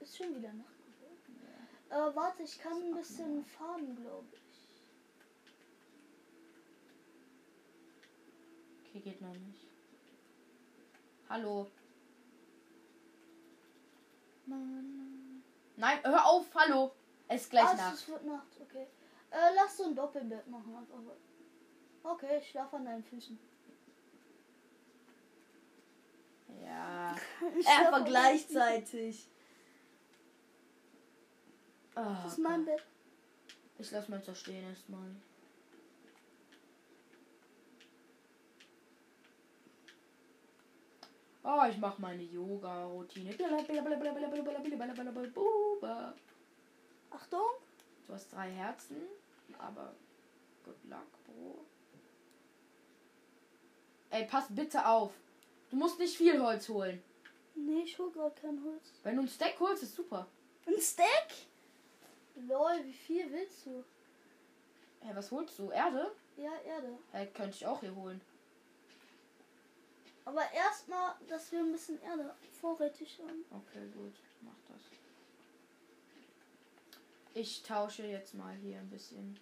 ist 0.00 0.16
schon 0.16 0.34
wieder 0.34 0.52
Nacht 0.52 0.76
geworden. 0.84 2.12
Äh, 2.12 2.16
warte, 2.16 2.42
ich 2.42 2.58
kann 2.58 2.72
ein 2.72 2.94
bisschen 2.94 3.44
farmen, 3.44 3.96
glaube 3.96 4.26
ich. 4.32 4.40
Okay, 8.88 9.00
geht 9.00 9.20
noch 9.20 9.32
nicht. 9.32 9.66
Hallo. 11.28 11.70
Nein, 15.76 15.98
hör 16.02 16.26
auf, 16.26 16.46
hallo. 16.54 16.92
Es 17.28 17.42
ist 17.42 17.50
gleich 17.50 17.64
ah, 17.68 17.74
Nacht. 17.74 17.94
es 17.94 18.08
wird 18.08 18.24
Nacht, 18.24 18.60
okay. 18.60 18.88
Äh, 19.30 19.54
lass 19.54 19.76
so 19.76 19.84
ein 19.84 19.94
Doppelbett 19.94 20.46
machen. 20.48 20.74
einfach. 20.76 21.14
Okay, 22.02 22.38
ich 22.38 22.50
schlafe 22.50 22.76
an 22.76 22.84
deinen 22.84 23.04
Füßen. 23.04 23.38
Ja. 26.64 27.10
An 27.40 27.54
deinen 27.92 28.04
gleichzeitig. 28.04 29.28
Ah, 31.94 32.22
Das 32.24 32.32
ist 32.32 32.38
mein 32.38 32.64
Bett. 32.64 32.82
Ich 33.78 33.90
lass 33.90 34.08
mal 34.08 34.22
stehen 34.34 34.64
erstmal. 34.68 35.14
Oh, 41.42 41.62
ich 41.68 41.78
mach 41.78 41.98
meine 41.98 42.22
Yoga-Routine. 42.22 43.34
Achtung. 47.10 47.40
Du 48.06 48.12
hast 48.12 48.32
drei 48.32 48.50
Herzen, 48.50 48.96
aber 49.58 49.94
good 50.64 50.76
luck, 50.84 51.06
Bro. 51.24 51.64
Ey, 54.10 54.26
pass 54.26 54.46
bitte 54.50 54.86
auf. 54.86 55.12
Du 55.70 55.76
musst 55.76 55.98
nicht 55.98 56.16
viel 56.16 56.40
Holz 56.40 56.68
holen. 56.68 57.02
Nee, 57.54 57.82
ich 57.82 57.98
hol 57.98 58.10
gerade 58.10 58.34
kein 58.40 58.62
Holz. 58.64 58.92
Wenn 59.02 59.16
du 59.16 59.22
ein 59.22 59.28
Stack 59.28 59.58
holst, 59.60 59.82
ist 59.82 59.94
super. 59.94 60.26
Ein 60.66 60.80
Stack? 60.80 61.32
Lol, 62.34 62.84
wie 62.84 62.92
viel 62.92 63.30
willst 63.32 63.66
du? 63.66 63.84
Hä, 65.00 65.10
was 65.14 65.30
holst 65.30 65.58
du? 65.58 65.70
Erde? 65.70 66.10
Ja, 66.36 66.52
Erde. 66.66 66.98
Hä, 67.12 67.26
könnte 67.26 67.56
ich 67.56 67.66
auch 67.66 67.80
hier 67.80 67.94
holen. 67.94 68.20
Aber 70.24 70.42
erstmal, 70.52 71.14
dass 71.28 71.50
wir 71.52 71.60
ein 71.60 71.72
bisschen 71.72 72.00
Erde 72.02 72.34
vorrätig 72.60 73.18
haben. 73.20 73.44
Okay, 73.50 73.86
gut. 73.94 74.14
Mach 74.42 74.54
das. 74.68 74.89
Ich 77.34 77.62
tausche 77.62 78.04
jetzt 78.04 78.34
mal 78.34 78.54
hier 78.56 78.78
ein 78.78 78.90
bisschen 78.90 79.38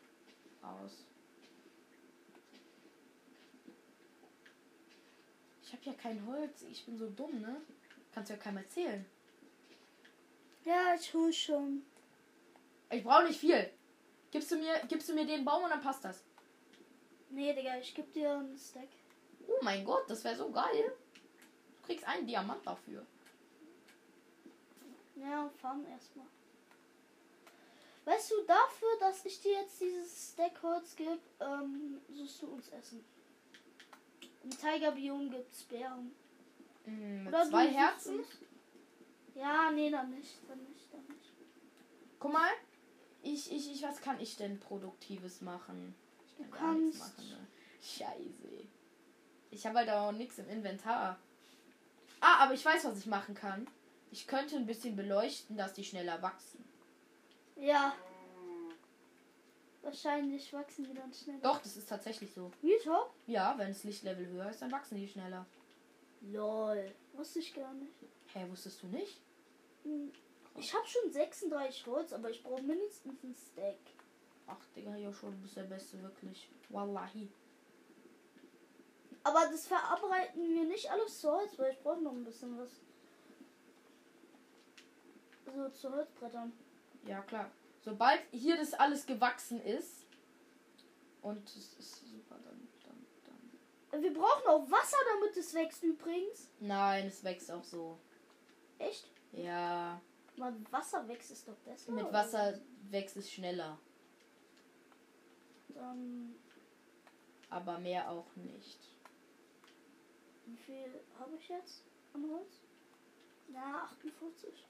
aus. 0.63 1.05
Ich 5.63 5.73
habe 5.73 5.85
ja 5.85 5.93
kein 5.95 6.27
Holz. 6.27 6.63
Ich 6.71 6.85
bin 6.85 6.99
so 6.99 7.09
dumm, 7.11 7.41
ne? 7.41 7.61
Kannst 8.13 8.31
du 8.31 8.35
ja 8.35 8.41
keinem 8.41 8.59
erzählen. 8.59 9.05
Ja, 10.65 10.95
ich 10.95 11.13
hol 11.15 11.33
schon. 11.33 11.83
Ich 12.91 13.03
brauche 13.03 13.25
nicht 13.25 13.41
viel. 13.41 13.71
Gibst 14.31 14.51
du 14.51 14.57
mir, 14.57 14.81
gibst 14.89 15.09
du 15.09 15.15
mir 15.15 15.27
den 15.27 15.45
Baum 15.45 15.65
und 15.65 15.71
dann 15.71 15.81
passt 15.81 16.05
das. 16.05 16.23
Nee, 17.31 17.55
Digga, 17.55 17.79
ich 17.79 17.95
geb 17.95 18.13
dir 18.13 18.33
einen 18.33 18.59
Stack. 18.59 18.89
Oh 19.47 19.59
mein 19.63 19.85
Gott, 19.85 20.05
das 20.09 20.25
wäre 20.25 20.37
so 20.37 20.51
geil. 20.51 20.93
Du 21.81 21.87
kriegst 21.87 22.07
einen 22.07 22.27
Diamant 22.27 22.67
dafür. 22.67 23.07
Ja, 25.17 25.51
farm 25.61 25.87
erstmal. 25.87 26.27
Weißt 28.09 28.31
du, 28.31 28.37
dafür, 28.47 28.89
dass 29.01 29.23
ich 29.27 29.39
dir 29.43 29.53
jetzt 29.53 29.79
dieses 29.83 30.33
Stack 30.33 30.63
Holz 30.63 30.97
gebe, 30.97 31.19
ähm, 31.41 32.01
suchst 32.11 32.41
du 32.41 32.47
uns 32.47 32.69
Essen. 32.71 33.05
Im 34.45 34.51
Tigerbiom 34.51 35.31
gibt's 35.31 35.65
Bären. 35.65 36.13
Mm, 36.87 37.25
mit 37.25 37.29
Oder 37.29 37.45
zwei 37.51 37.69
Herzen. 37.69 38.21
uns- 38.21 38.29
Ja, 39.35 39.71
nee, 39.73 39.91
dann 39.91 40.09
nicht, 40.11 40.39
dann 40.49 40.59
nicht, 40.65 40.91
dann 40.91 41.03
nicht. 41.15 41.33
Guck 42.19 42.33
mal. 42.33 42.49
Ich, 43.23 43.53
ich, 43.53 43.73
ich, 43.73 43.83
was 43.83 44.01
kann 44.01 44.19
ich 44.21 44.37
denn 44.37 44.59
Produktives 44.59 45.43
machen? 45.43 45.95
Ich 46.27 46.37
kann 46.39 46.47
Du 46.51 46.57
gar 46.57 46.73
nichts 46.75 47.01
kannst- 47.01 47.19
machen, 47.19 47.29
ne? 47.31 47.47
Scheiße. 47.83 48.67
Ich 49.51 49.67
habe 49.67 49.79
halt 49.81 49.91
auch 49.91 50.13
nichts 50.13 50.39
im 50.39 50.49
Inventar. 50.49 51.19
Ah, 52.21 52.45
aber 52.45 52.55
ich 52.55 52.65
weiß, 52.65 52.85
was 52.87 52.99
ich 52.99 53.07
machen 53.07 53.35
kann. 53.35 53.67
Ich 54.11 54.27
könnte 54.27 54.57
ein 54.57 54.65
bisschen 54.67 54.97
beleuchten, 54.97 55.59
dass 55.59 55.75
die 55.75 55.85
schneller 55.85 56.23
wachsen. 56.23 56.65
Ja. 57.59 57.95
Wahrscheinlich 59.83 60.53
wachsen 60.53 60.85
die 60.85 60.95
dann 60.95 61.13
schneller. 61.13 61.41
Doch, 61.41 61.61
das 61.63 61.77
ist 61.77 61.89
tatsächlich 61.89 62.33
so. 62.33 62.51
Wie 62.61 62.77
top? 62.85 63.13
Ja, 63.27 63.55
wenn 63.57 63.69
das 63.69 63.85
Lichtlevel 63.85 64.27
höher 64.27 64.51
ist, 64.51 64.61
dann 64.61 64.73
wachsen 64.73 64.97
die 64.97 65.09
schneller. 65.09 65.47
Lol. 66.21 66.93
Wusste 67.15 67.39
ich 67.39 67.55
gar 67.55 67.73
nicht. 67.75 67.93
Hä, 68.33 68.47
wusstest 68.51 68.83
du 68.83 68.89
nicht? 68.89 69.21
Hm. 69.85 70.13
Ich 70.57 70.75
habe 70.75 70.87
schon 70.87 71.13
36 71.13 71.87
Holz, 71.87 72.13
aber 72.13 72.31
ich 72.31 72.43
brauche 72.43 72.63
mindestens 72.63 73.23
einen 73.23 73.35
Stack. 73.35 73.79
Ach, 74.47 74.65
Digga, 74.75 74.97
ja 74.97 75.13
schon, 75.13 75.33
du 75.33 75.39
bist 75.39 75.57
der 75.57 75.63
Beste, 75.63 76.03
wirklich. 76.03 76.51
Wallahi. 76.71 77.31
Aber 79.23 79.41
das 79.51 79.67
verarbeiten 79.67 80.55
wir 80.55 80.65
nicht 80.65 80.91
alles 80.91 81.21
zu 81.21 81.31
Holz, 81.31 81.59
weil 81.59 81.73
ich 81.73 81.81
brauche 81.81 82.01
noch 82.01 82.13
ein 82.13 82.25
bisschen 82.25 82.59
was. 82.59 82.71
So 85.55 85.69
zu 85.69 85.93
Holzbrettern. 85.93 86.53
Ja, 87.09 87.23
klar. 87.23 87.51
Sobald 87.81 88.21
hier 88.33 88.57
das 88.57 88.75
alles 88.75 89.07
gewachsen 89.07 89.61
ist 89.63 90.05
und 91.23 91.49
es 91.49 91.73
ist 91.79 92.07
super, 92.11 92.37
dann, 92.45 92.69
dann, 92.85 93.51
dann. 93.91 94.03
Wir 94.03 94.13
brauchen 94.13 94.47
auch 94.47 94.71
Wasser, 94.71 94.99
damit 95.15 95.37
es 95.37 95.55
wächst 95.55 95.83
übrigens. 95.83 96.51
Nein, 96.61 97.07
es 97.07 97.25
wächst 97.25 97.51
auch 97.51 97.65
so. 97.65 97.99
Echt? 98.79 99.09
Ja, 99.33 100.01
Mal 100.37 100.55
Wasser 100.71 101.07
wächst 101.09 101.31
ist 101.33 101.49
doch 101.49 101.57
besser. 101.59 101.91
mit 101.93 102.05
oder? 102.05 102.13
Wasser 102.13 102.61
wächst 102.91 103.17
es 103.17 103.31
schneller, 103.33 103.79
Dann, 105.75 106.35
aber 107.51 107.79
mehr 107.79 108.09
auch 108.11 108.27
nicht. 108.37 108.79
wie 110.47 110.57
viel 110.57 111.01
habe 111.19 111.35
ich 111.37 111.49
jetzt 111.49 111.83
an 112.13 112.25
Holz? 112.31 112.61
Na, 113.49 113.85
48. 113.85 114.67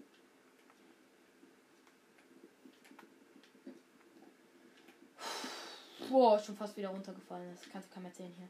Boah, 6.08 6.38
schon 6.38 6.56
fast 6.56 6.76
wieder 6.76 6.88
runtergefallen. 6.88 7.50
Das 7.50 7.68
kannst 7.70 7.90
du 7.90 7.94
kaum 7.94 8.04
erzählen 8.06 8.32
hier. 8.36 8.48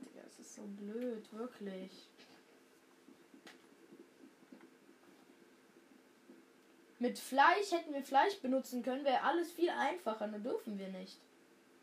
Digga, 0.00 0.22
das 0.22 0.38
ist 0.38 0.54
so 0.54 0.62
blöd, 0.62 1.32
wirklich. 1.32 2.08
Mit 6.98 7.18
Fleisch 7.18 7.72
hätten 7.72 7.92
wir 7.92 8.02
Fleisch 8.02 8.40
benutzen 8.40 8.82
können, 8.82 9.04
wäre 9.04 9.22
alles 9.22 9.52
viel 9.52 9.70
einfacher, 9.70 10.26
nur 10.28 10.40
dürfen 10.40 10.78
wir 10.78 10.88
nicht. 10.88 11.20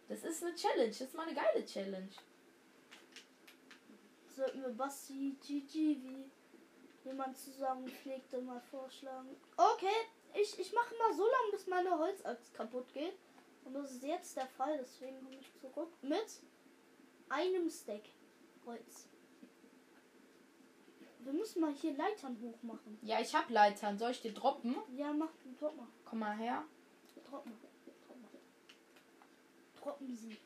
Das 0.07 0.23
ist 0.23 0.43
eine 0.43 0.55
Challenge, 0.55 0.89
das 0.89 1.01
ist 1.01 1.13
mal 1.13 1.27
eine 1.27 1.35
geile 1.35 1.65
Challenge. 1.65 2.09
Sollten 4.35 4.61
wir 4.61 4.69
Basti 4.69 5.35
GG, 5.41 5.73
wie 6.01 6.31
jemand 7.05 7.37
zusammenpflegte, 7.37 8.41
mal 8.41 8.59
vorschlagen. 8.59 9.35
Okay, 9.57 10.07
ich, 10.33 10.57
ich 10.59 10.73
mache 10.73 10.95
mal 10.95 11.13
so 11.13 11.23
lange, 11.23 11.51
bis 11.51 11.67
meine 11.67 11.97
Holzaxt 11.97 12.53
kaputt 12.53 12.91
geht. 12.93 13.13
Und 13.65 13.73
das 13.73 13.91
ist 13.91 14.03
jetzt 14.03 14.35
der 14.35 14.47
Fall, 14.47 14.77
deswegen 14.79 15.23
komme 15.23 15.37
ich 15.39 15.53
zurück 15.61 15.93
mit 16.01 16.41
einem 17.29 17.69
Stack 17.69 18.03
Holz. 18.65 19.07
Wir 21.19 21.33
müssen 21.33 21.61
mal 21.61 21.73
hier 21.73 21.95
Leitern 21.95 22.37
hoch 22.41 22.61
machen. 22.63 22.97
Ja, 23.01 23.19
ich 23.21 23.33
hab 23.33 23.49
Leitern. 23.49 23.97
Soll 23.97 24.11
ich 24.11 24.21
dir 24.21 24.33
droppen? 24.33 24.75
Ja, 24.95 25.13
mach, 25.13 25.29
drop 25.57 25.75
mal. 25.77 25.87
Komm 26.03 26.19
mal 26.19 26.35
her. 26.35 26.65
Drop 27.29 27.45
mal. 27.45 27.55
Drop 28.05 28.17
mal. 28.21 28.29
Droppen 29.81 30.15
sie. 30.17 30.37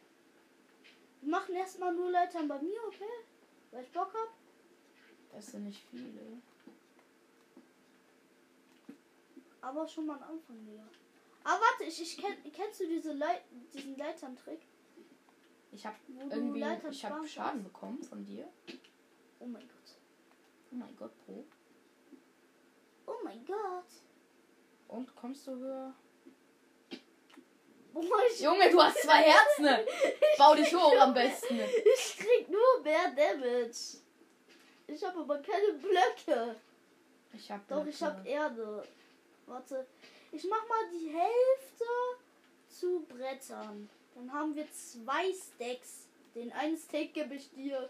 Wir 1.22 1.30
machen 1.32 1.56
erstmal 1.56 1.96
nur 1.96 2.12
Leitern 2.12 2.48
bei 2.48 2.62
mir, 2.62 2.80
okay? 2.86 3.06
Weil 3.72 3.84
ich 3.84 3.92
Bock 3.92 4.14
hab. 4.14 4.34
Das 5.34 5.48
sind 5.48 5.66
nicht 5.66 5.86
viele. 5.90 6.42
Aber 9.62 9.88
schon 9.88 10.06
mal 10.06 10.18
ein 10.18 10.24
Anfang, 10.24 10.66
Digga. 10.66 10.88
Aber 11.44 11.62
warte, 11.62 11.84
ich, 11.84 12.02
ich 12.02 12.18
kenn, 12.18 12.36
kennst 12.52 12.80
du 12.80 12.88
diese 12.88 13.14
Leit 13.14 13.44
diesen 13.74 13.98
Leitern-Trick? 13.98 14.62
Ich 15.72 15.86
hab 15.86 15.96
Wo 16.08 16.30
irgendwie 16.30 16.60
Leitern 16.60 16.92
ich 16.92 17.06
hab 17.06 17.28
Schaden 17.28 17.64
bekommen 17.64 18.02
von 18.02 18.26
dir. 18.26 18.48
Oh 19.40 19.46
mein 19.46 19.68
Gott. 19.68 20.00
Oh 20.72 20.76
mein 20.76 20.96
Gott, 20.96 21.12
Bro. 21.26 21.46
Oh 23.06 23.16
mein 23.24 23.46
Gott. 23.46 23.86
Und 24.88 25.16
kommst 25.16 25.48
du 25.48 25.52
höher? 25.52 25.94
Oh, 28.00 28.44
Junge, 28.44 28.70
du 28.70 28.82
hast 28.82 29.02
zwei 29.02 29.24
Herzen. 29.24 29.64
ne? 29.64 29.86
Bau 30.38 30.54
dich 30.54 30.74
hoch 30.74 30.96
am 31.00 31.14
besten. 31.14 31.60
ich 31.60 32.18
krieg 32.18 32.48
nur 32.50 32.82
mehr 32.84 33.10
Damage. 33.16 33.98
Ich 34.88 35.04
habe 35.04 35.20
aber 35.20 35.38
keine 35.40 35.74
Blöcke. 35.74 36.56
Ich 37.34 37.50
hab 37.52 37.68
Doch, 37.68 37.86
ich 37.86 37.98
Blöcke. 37.98 38.14
habe 38.14 38.28
Erde. 38.30 38.88
Warte. 39.48 39.88
Ich 40.32 40.44
mach 40.44 40.68
mal 40.68 40.90
die 40.94 41.10
Hälfte 41.10 41.86
zu 42.70 43.06
Brettern. 43.10 43.90
Dann 44.16 44.32
haben 44.32 44.56
wir 44.56 44.68
zwei 44.72 45.32
Stacks. 45.34 46.06
Den 46.36 46.52
einen 46.54 46.78
Stack 46.78 47.14
gebe 47.14 47.34
ich 47.34 47.50
dir, 47.52 47.90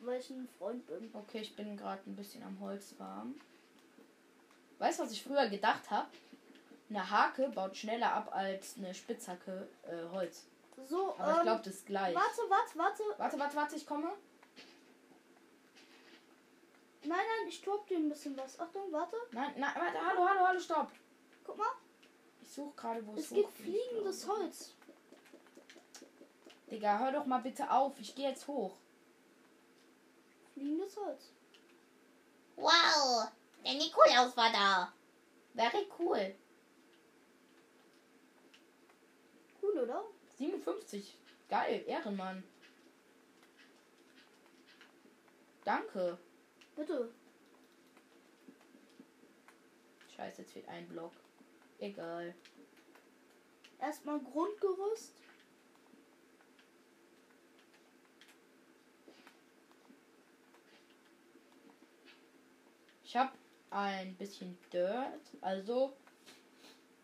weil 0.00 0.18
ich 0.20 0.30
ein 0.30 0.48
Freund 0.58 0.84
bin. 0.86 1.10
Okay, 1.14 1.40
ich 1.42 1.54
bin 1.54 1.76
gerade 1.76 2.02
ein 2.06 2.16
bisschen 2.16 2.42
am 2.42 2.58
Holz 2.60 2.94
warm. 2.98 3.40
Weißt 4.78 4.98
du, 4.98 5.04
was 5.04 5.12
ich 5.12 5.22
früher 5.22 5.46
gedacht 5.48 5.90
habe? 5.90 6.08
Eine 6.90 7.08
Hake 7.08 7.48
baut 7.50 7.76
schneller 7.76 8.12
ab 8.12 8.30
als 8.34 8.76
eine 8.76 8.92
Spitzhacke 8.92 9.68
äh, 9.84 10.08
Holz. 10.10 10.46
So, 10.86 11.14
Aber 11.18 11.32
ich 11.32 11.36
ähm, 11.38 11.42
glaube, 11.44 11.62
das 11.64 11.74
ist 11.74 11.86
gleich. 11.86 12.14
warte, 12.14 12.40
warte, 12.48 12.78
warte. 12.78 13.02
Warte, 13.16 13.38
warte, 13.38 13.56
warte, 13.56 13.76
ich 13.76 13.86
komme. 13.86 14.08
Nein, 17.02 17.10
nein, 17.10 17.48
ich 17.48 17.62
top 17.62 17.86
dir 17.86 17.96
ein 17.98 18.08
bisschen 18.08 18.36
was. 18.36 18.58
Achtung, 18.58 18.90
warte. 18.90 19.16
Nein, 19.30 19.54
nein, 19.56 19.72
warte, 19.74 20.04
hallo, 20.04 20.28
hallo, 20.28 20.46
hallo, 20.48 20.58
stopp. 20.58 20.90
Guck 21.44 21.56
mal. 21.58 21.72
Ich 22.42 22.52
suche 22.52 22.74
gerade, 22.74 23.06
wo 23.06 23.14
es 23.14 23.20
Es 23.26 23.30
gibt 23.30 23.52
fliegendes 23.52 24.26
Holz. 24.26 24.74
ich. 26.66 26.72
Digga, 26.72 26.98
hör 26.98 27.12
doch 27.12 27.26
mal 27.26 27.40
bitte 27.40 27.70
auf. 27.70 27.98
Ich 28.00 28.14
gehe 28.14 28.28
jetzt 28.30 28.46
hoch. 28.48 28.76
Fliegendes 30.54 30.96
Holz. 30.96 31.32
Wow, 32.56 33.28
der 33.64 33.74
Nikolaus 33.74 34.36
war 34.36 34.52
da. 34.52 34.92
Very. 35.54 35.86
Cool, 39.62 39.78
oder? 39.82 40.04
57. 40.40 41.18
Geil, 41.50 41.84
Ehrenmann. 41.86 42.42
Danke. 45.64 46.16
Bitte. 46.74 47.12
Scheiße, 50.16 50.40
jetzt 50.40 50.52
fehlt 50.52 50.68
ein 50.68 50.88
Block. 50.88 51.12
Egal. 51.78 52.34
Erstmal 53.78 54.18
Grundgerüst. 54.18 55.14
Ich 63.04 63.14
habe 63.14 63.32
ein 63.68 64.16
bisschen 64.16 64.56
Dirt. 64.72 65.20
Also, 65.42 65.94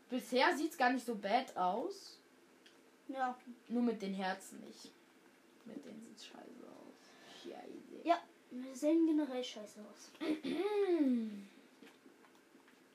bisher 0.09 0.57
sieht 0.57 0.71
es 0.71 0.79
gar 0.79 0.91
nicht 0.91 1.05
so 1.05 1.17
bad 1.17 1.55
aus. 1.55 2.19
Ja. 3.09 3.37
Nur 3.69 3.83
mit 3.83 4.03
den 4.03 4.15
Herzen 4.15 4.61
nicht. 4.61 4.91
Mit 5.65 5.85
denen 5.85 6.01
sieht 6.01 6.17
es 6.17 6.27
scheiße 6.27 6.65
aus. 6.65 7.43
Scheiße. 7.43 8.01
Ja. 8.05 8.19
Wir 8.51 8.75
sehen 8.75 9.07
generell 9.07 9.43
scheiße 9.43 9.81
aus. 9.81 10.11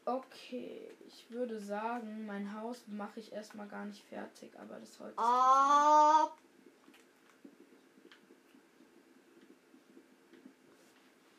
Okay, 0.04 0.90
ich 1.08 1.30
würde 1.30 1.60
sagen, 1.60 2.26
mein 2.26 2.60
Haus 2.60 2.84
mache 2.88 3.20
ich 3.20 3.32
erstmal 3.32 3.68
gar 3.68 3.86
nicht 3.86 4.04
fertig, 4.04 4.52
aber 4.60 4.80
das 4.80 5.00
Holz. 5.00 5.14
Ah. 5.16 6.32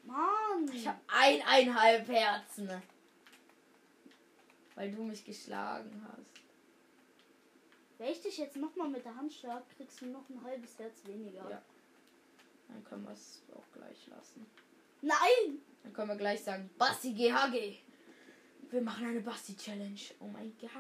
Mann. 0.05 0.71
Ich 0.73 0.87
habe 0.87 1.01
eineinhalb 1.09 2.09
Herzen. 2.09 2.71
Weil 4.77 4.93
du 4.93 5.03
mich 5.05 5.25
geschlagen 5.25 6.07
hast. 6.09 6.43
Wenn 8.03 8.11
ich 8.11 8.21
dich 8.21 8.37
jetzt 8.39 8.57
nochmal 8.57 8.89
mit 8.89 9.05
der 9.05 9.15
Hand 9.15 9.33
schlag, 9.33 9.63
kriegst 9.77 10.01
du 10.01 10.07
noch 10.07 10.29
ein 10.29 10.43
halbes 10.43 10.77
Herz 10.77 11.07
weniger. 11.07 11.49
Ja. 11.49 11.63
Dann 12.67 12.83
können 12.83 13.05
wir 13.05 13.13
es 13.13 13.45
auch 13.55 13.63
gleich 13.73 14.09
lassen. 14.09 14.45
Nein! 15.03 15.63
Dann 15.85 15.93
können 15.93 16.09
wir 16.09 16.17
gleich 16.17 16.43
sagen, 16.43 16.69
Basti 16.77 17.13
GHG. 17.13 17.79
Wir 18.73 18.83
machen 18.83 19.07
eine 19.07 19.21
Basti-Challenge. 19.21 20.01
Oh 20.19 20.27
mein 20.27 20.53
Gott. 20.61 20.73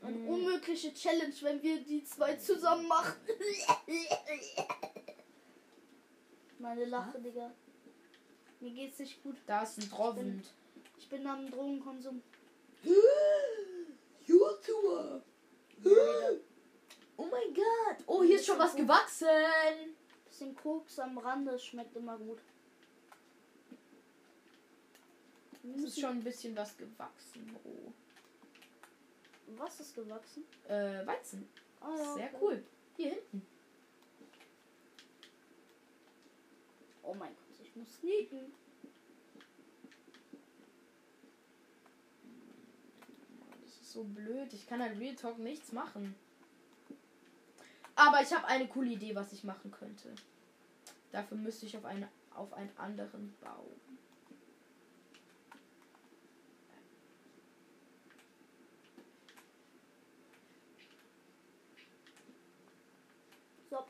Eine 0.00 0.16
Mm. 0.16 0.28
unmögliche 0.28 0.94
Challenge, 0.94 1.34
wenn 1.42 1.62
wir 1.62 1.84
die 1.84 2.02
zwei 2.04 2.36
zusammen 2.36 2.88
machen. 2.88 3.12
Meine 6.60 6.86
Lache, 6.86 7.20
Digga. 7.20 7.52
Mir 8.60 8.70
geht's 8.70 9.00
nicht 9.00 9.22
gut. 9.22 9.36
Da 9.46 9.64
ist 9.64 9.76
ein 9.80 9.90
Drovend. 9.90 10.46
Ich 10.96 11.10
bin 11.10 11.26
am 11.26 11.50
Drogenkonsum. 11.50 12.22
YouTuber. 14.28 15.22
Oh 17.16 17.26
mein 17.30 17.54
Gott. 17.54 18.04
Oh, 18.06 18.22
hier 18.22 18.36
ist 18.36 18.46
schon 18.46 18.58
was 18.58 18.74
gewachsen. 18.76 19.26
Bisschen 20.26 20.54
Koks 20.54 20.98
am 20.98 21.18
Rande 21.18 21.58
schmeckt 21.58 21.96
immer 21.96 22.18
gut. 22.18 22.38
Es 25.76 25.82
ist 25.82 26.00
schon 26.00 26.10
ein 26.10 26.24
bisschen 26.24 26.56
was 26.56 26.76
gewachsen, 26.76 27.46
Bro. 27.62 27.92
Was 29.56 29.80
ist 29.80 29.94
gewachsen? 29.94 30.44
Äh, 30.68 31.06
Weizen. 31.06 31.48
Ah, 31.80 31.94
ja, 31.96 32.14
Sehr 32.14 32.26
okay. 32.26 32.36
cool. 32.40 32.64
Hier 32.96 33.10
hinten. 33.10 33.46
Oh 37.02 37.14
mein 37.14 37.30
Gott, 37.34 37.60
ich 37.66 37.74
muss 37.74 37.94
sneaken. 38.00 38.52
Das 43.64 43.80
ist 43.80 43.87
so 43.98 44.04
blöd. 44.04 44.52
Ich 44.52 44.68
kann 44.68 44.80
halt 44.80 44.96
Real 45.00 45.16
Talk 45.16 45.38
nichts 45.38 45.72
machen. 45.72 46.14
Aber 47.96 48.22
ich 48.22 48.32
habe 48.32 48.46
eine 48.46 48.68
coole 48.68 48.90
Idee, 48.90 49.16
was 49.16 49.32
ich 49.32 49.42
machen 49.42 49.72
könnte. 49.72 50.14
Dafür 51.10 51.36
müsste 51.36 51.66
ich 51.66 51.76
auf, 51.76 51.84
eine, 51.84 52.08
auf 52.32 52.52
einen 52.52 52.70
anderen. 52.76 53.34
So. 63.68 63.84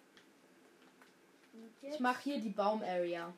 Jetzt? 1.82 1.94
Ich 1.94 2.00
mache 2.00 2.22
hier 2.22 2.40
die 2.40 2.48
Baum-Area. 2.48 3.34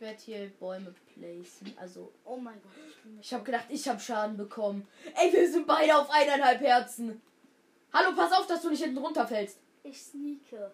Ich 0.00 0.06
werde 0.06 0.22
hier 0.22 0.48
Bäume 0.58 0.94
placen. 1.12 1.74
Also, 1.76 2.10
Oh 2.24 2.38
mein 2.38 2.58
Gott, 2.62 2.72
ich 3.20 3.20
ich 3.20 3.34
habe 3.34 3.44
gedacht, 3.44 3.66
ich 3.68 3.86
habe 3.86 4.00
Schaden 4.00 4.34
bekommen. 4.34 4.88
Ey, 5.14 5.30
wir 5.30 5.52
sind 5.52 5.66
beide 5.66 5.94
auf 5.94 6.08
eineinhalb 6.08 6.58
Herzen. 6.62 7.20
Hallo, 7.92 8.16
pass 8.16 8.32
auf, 8.32 8.46
dass 8.46 8.62
du 8.62 8.70
nicht 8.70 8.82
hinten 8.82 8.96
runterfällst. 8.96 9.58
Ich 9.82 10.00
sneake. 10.00 10.72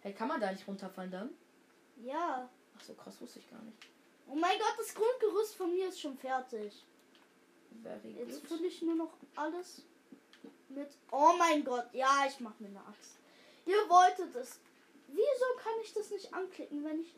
Hey, 0.00 0.12
kann 0.12 0.26
man 0.26 0.40
da 0.40 0.50
nicht 0.50 0.66
runterfallen 0.66 1.12
dann? 1.12 1.30
Ja. 2.04 2.50
Ach 2.76 2.82
so, 2.82 2.94
krass, 2.94 3.14
wusste 3.20 3.38
ich 3.38 3.48
gar 3.48 3.62
nicht. 3.62 3.78
Oh 4.28 4.34
mein 4.34 4.58
Gott, 4.58 4.74
das 4.76 4.92
Grundgerüst 4.92 5.54
von 5.54 5.72
mir 5.72 5.86
ist 5.86 6.00
schon 6.00 6.18
fertig. 6.18 6.84
Jetzt 8.18 8.44
fülle 8.44 8.66
ich 8.66 8.82
nur 8.82 8.96
noch 8.96 9.12
alles. 9.36 9.82
Mit. 10.68 10.88
Oh 11.12 11.34
mein 11.38 11.62
Gott, 11.62 11.86
ja, 11.92 12.24
ich 12.26 12.40
mach 12.40 12.58
mir 12.58 12.70
eine 12.70 12.80
Axt. 12.88 13.18
Ihr 13.66 13.88
wolltet 13.88 14.34
es. 14.34 14.58
Wieso 15.06 15.62
kann 15.62 15.74
ich 15.84 15.92
das 15.92 16.10
nicht 16.10 16.34
anklicken, 16.34 16.82
wenn 16.82 17.00
ich 17.00 17.14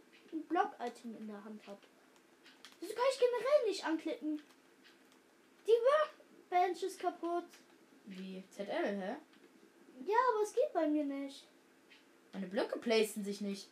Block-Item 0.48 1.16
in 1.16 1.26
der 1.26 1.44
Hand 1.44 1.66
habe? 1.66 1.80
Wieso 2.80 2.94
kann 2.94 3.04
ich 3.12 3.18
generell 3.18 3.68
nicht 3.68 3.84
anklicken? 3.84 4.42
Die 5.66 6.50
Workbench 6.50 6.82
ist 6.82 7.00
kaputt. 7.00 7.44
Wie? 8.06 8.42
ZL, 8.50 8.64
hä? 8.64 9.16
Ja, 10.06 10.16
aber 10.32 10.42
es 10.42 10.54
geht 10.54 10.72
bei 10.72 10.86
mir 10.86 11.04
nicht. 11.04 11.46
Meine 12.32 12.46
Blöcke 12.46 12.78
placen 12.78 13.24
sich 13.24 13.40
nicht. 13.40 13.68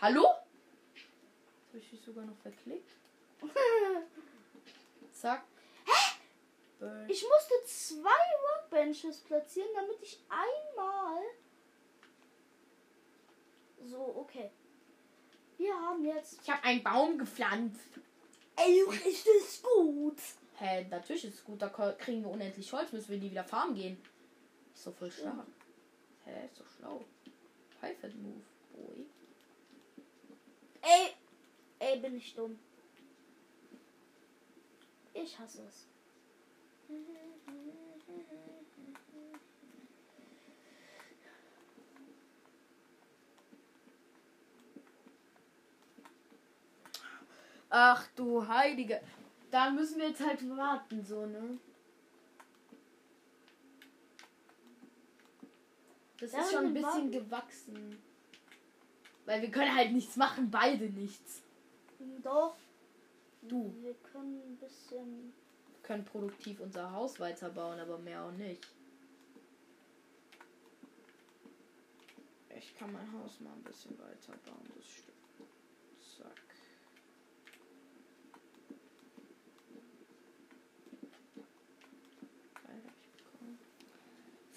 Hallo? 0.00 0.24
Habe 0.24 1.78
ich 1.78 1.90
dich 1.90 2.00
sogar 2.00 2.24
noch 2.24 2.36
verklickt. 2.38 2.90
Zack. 5.12 5.44
Hä? 5.84 6.18
Ich 7.08 7.22
musste 7.22 7.54
zwei 7.66 8.10
Workbenches 8.70 9.18
platzieren, 9.18 9.70
damit 9.74 10.00
ich 10.00 10.20
einmal. 10.28 11.22
So, 13.84 14.16
okay. 14.16 14.50
Wir 15.58 15.74
haben 15.74 16.04
jetzt. 16.04 16.40
Ich 16.42 16.50
habe 16.50 16.64
einen 16.64 16.82
Baum 16.82 17.18
gepflanzt. 17.18 17.80
Ey, 18.56 18.80
richtig 18.82 19.62
gut. 19.62 20.16
Hä, 20.56 20.86
natürlich 20.90 21.24
ist 21.24 21.34
es 21.34 21.44
gut. 21.44 21.60
Da 21.60 21.68
kriegen 21.68 22.22
wir 22.22 22.30
unendlich 22.30 22.72
Holz. 22.72 22.92
Müssen 22.92 23.10
wir 23.10 23.18
nie 23.18 23.30
wieder 23.30 23.44
farmen 23.44 23.74
gehen. 23.74 23.98
Ist 24.74 24.84
so 24.84 24.92
voll 24.92 25.10
stark. 25.10 25.46
Hä, 26.24 26.46
ist 26.46 26.56
so 26.56 26.64
schlau. 26.64 27.04
Pfeifert 27.78 28.14
Move, 28.16 28.42
boy. 28.72 29.06
Ey, 30.82 31.14
ey, 31.78 31.98
bin 32.00 32.16
ich 32.16 32.34
dumm. 32.34 32.58
Ich 35.14 35.38
hasse 35.38 35.62
es. 35.68 35.86
Ach 47.70 48.06
du 48.16 48.46
Heilige. 48.46 49.00
Da 49.50 49.70
müssen 49.70 49.98
wir 49.98 50.08
jetzt 50.08 50.20
halt 50.24 50.46
warten, 50.56 51.04
so, 51.04 51.26
ne? 51.26 51.58
Das 56.20 56.32
Ja, 56.32 56.40
ist 56.40 56.52
schon 56.52 56.66
ein 56.66 56.74
bisschen 56.74 56.84
warten. 56.84 57.10
gewachsen. 57.12 58.02
Weil 59.24 59.42
wir 59.42 59.50
können 59.50 59.74
halt 59.74 59.92
nichts 59.92 60.16
machen, 60.16 60.50
beide 60.50 60.86
nichts. 60.86 61.42
Doch. 62.22 62.56
Du. 63.42 63.74
Wir 63.82 63.94
können 63.94 64.40
ein 64.42 64.56
bisschen. 64.56 65.32
Wir 65.70 65.82
können 65.82 66.04
produktiv 66.04 66.60
unser 66.60 66.90
Haus 66.92 67.18
weiterbauen, 67.20 67.78
aber 67.78 67.98
mehr 67.98 68.22
auch 68.24 68.32
nicht. 68.32 68.66
Ich 72.58 72.76
kann 72.76 72.92
mein 72.92 73.10
Haus 73.12 73.40
mal 73.40 73.52
ein 73.52 73.62
bisschen 73.62 73.96
weiterbauen, 73.98 74.68
das 74.76 74.84
stimmt. 74.84 75.16
Zack. 76.16 76.44
Geil, 82.66 82.82
hab 82.84 82.92
ich 83.00 83.12
bekommen. 83.12 83.58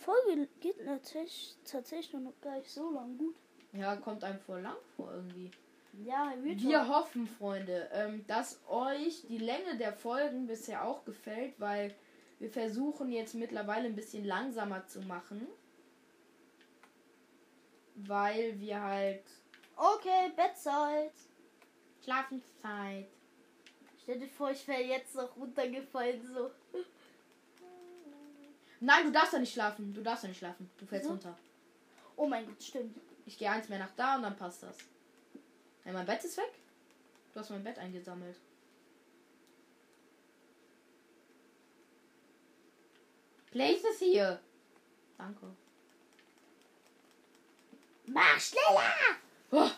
Folge 0.01 0.47
geht 0.59 0.83
natürlich 0.85 1.55
tatsächlich 1.63 2.21
noch 2.21 2.39
gar 2.41 2.57
nicht 2.57 2.69
so 2.69 2.91
lang 2.91 3.17
gut. 3.17 3.35
Ja, 3.73 3.95
kommt 3.95 4.23
einem 4.23 4.39
vor 4.39 4.59
lang 4.59 4.75
vor 4.95 5.11
irgendwie. 5.13 5.51
Ja, 6.03 6.33
Wir 6.41 6.87
hoffen, 6.87 7.27
Freunde, 7.27 7.89
ähm, 7.93 8.25
dass 8.27 8.59
euch 8.67 9.25
die 9.27 9.37
Länge 9.37 9.77
der 9.77 9.93
Folgen 9.93 10.47
bisher 10.47 10.85
auch 10.85 11.03
gefällt, 11.03 11.59
weil 11.59 11.93
wir 12.39 12.49
versuchen 12.49 13.11
jetzt 13.11 13.35
mittlerweile 13.35 13.87
ein 13.87 13.95
bisschen 13.95 14.25
langsamer 14.25 14.87
zu 14.87 15.01
machen. 15.01 15.45
Weil 17.95 18.59
wir 18.59 18.81
halt 18.81 19.23
Okay, 19.75 20.31
Bettzeit. 20.35 21.11
Schlafenszeit. 22.03 23.07
Stell 24.03 24.19
dir 24.19 24.27
vor, 24.27 24.51
ich 24.51 24.67
wäre 24.67 24.83
jetzt 24.83 25.15
noch 25.15 25.35
runtergefallen 25.35 26.21
so. 26.33 26.51
Nein, 28.83 29.05
du 29.05 29.11
darfst 29.11 29.33
ja 29.33 29.39
nicht 29.39 29.53
schlafen. 29.53 29.93
Du 29.93 30.01
darfst 30.01 30.23
ja 30.23 30.29
nicht 30.29 30.39
schlafen. 30.39 30.69
Du 30.77 30.85
fällst 30.87 31.05
Wieso? 31.05 31.13
runter. 31.13 31.37
Oh 32.15 32.27
mein 32.27 32.47
Gott, 32.47 32.61
stimmt. 32.61 32.97
Ich 33.27 33.37
gehe 33.37 33.49
eins 33.49 33.69
mehr 33.69 33.77
nach 33.77 33.91
da 33.95 34.15
und 34.15 34.23
dann 34.23 34.35
passt 34.35 34.63
das. 34.63 34.75
Ja, 35.85 35.93
mein 35.93 36.05
Bett 36.05 36.23
ist 36.23 36.35
weg. 36.35 36.51
Du 37.31 37.39
hast 37.39 37.51
mein 37.51 37.63
Bett 37.63 37.77
eingesammelt. 37.77 38.35
Place 43.51 43.83
es 43.83 43.99
hier. 43.99 44.39
Danke. 45.17 45.45
Mach 48.07 48.39
schneller! 48.39 48.93
Oh. 49.51 49.69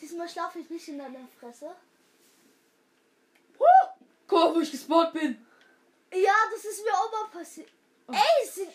Diesmal 0.00 0.28
schlafe 0.28 0.60
ich 0.60 0.70
nicht 0.70 0.88
in 0.88 0.98
deiner 0.98 1.28
Fresse. 1.38 1.74
Huh! 3.58 3.88
Guck 4.26 4.38
mal, 4.38 4.54
wo 4.54 4.60
ich 4.60 4.70
gespawnt 4.70 5.12
bin. 5.12 5.46
Ja, 6.12 6.34
das 6.50 6.64
ist 6.64 6.82
mir 6.82 6.92
auch 6.92 7.12
mal 7.12 7.28
passiert. 7.30 7.68
Oh. 8.08 8.12
Ey, 8.12 8.44
es 8.44 8.54
sieht 8.54 8.68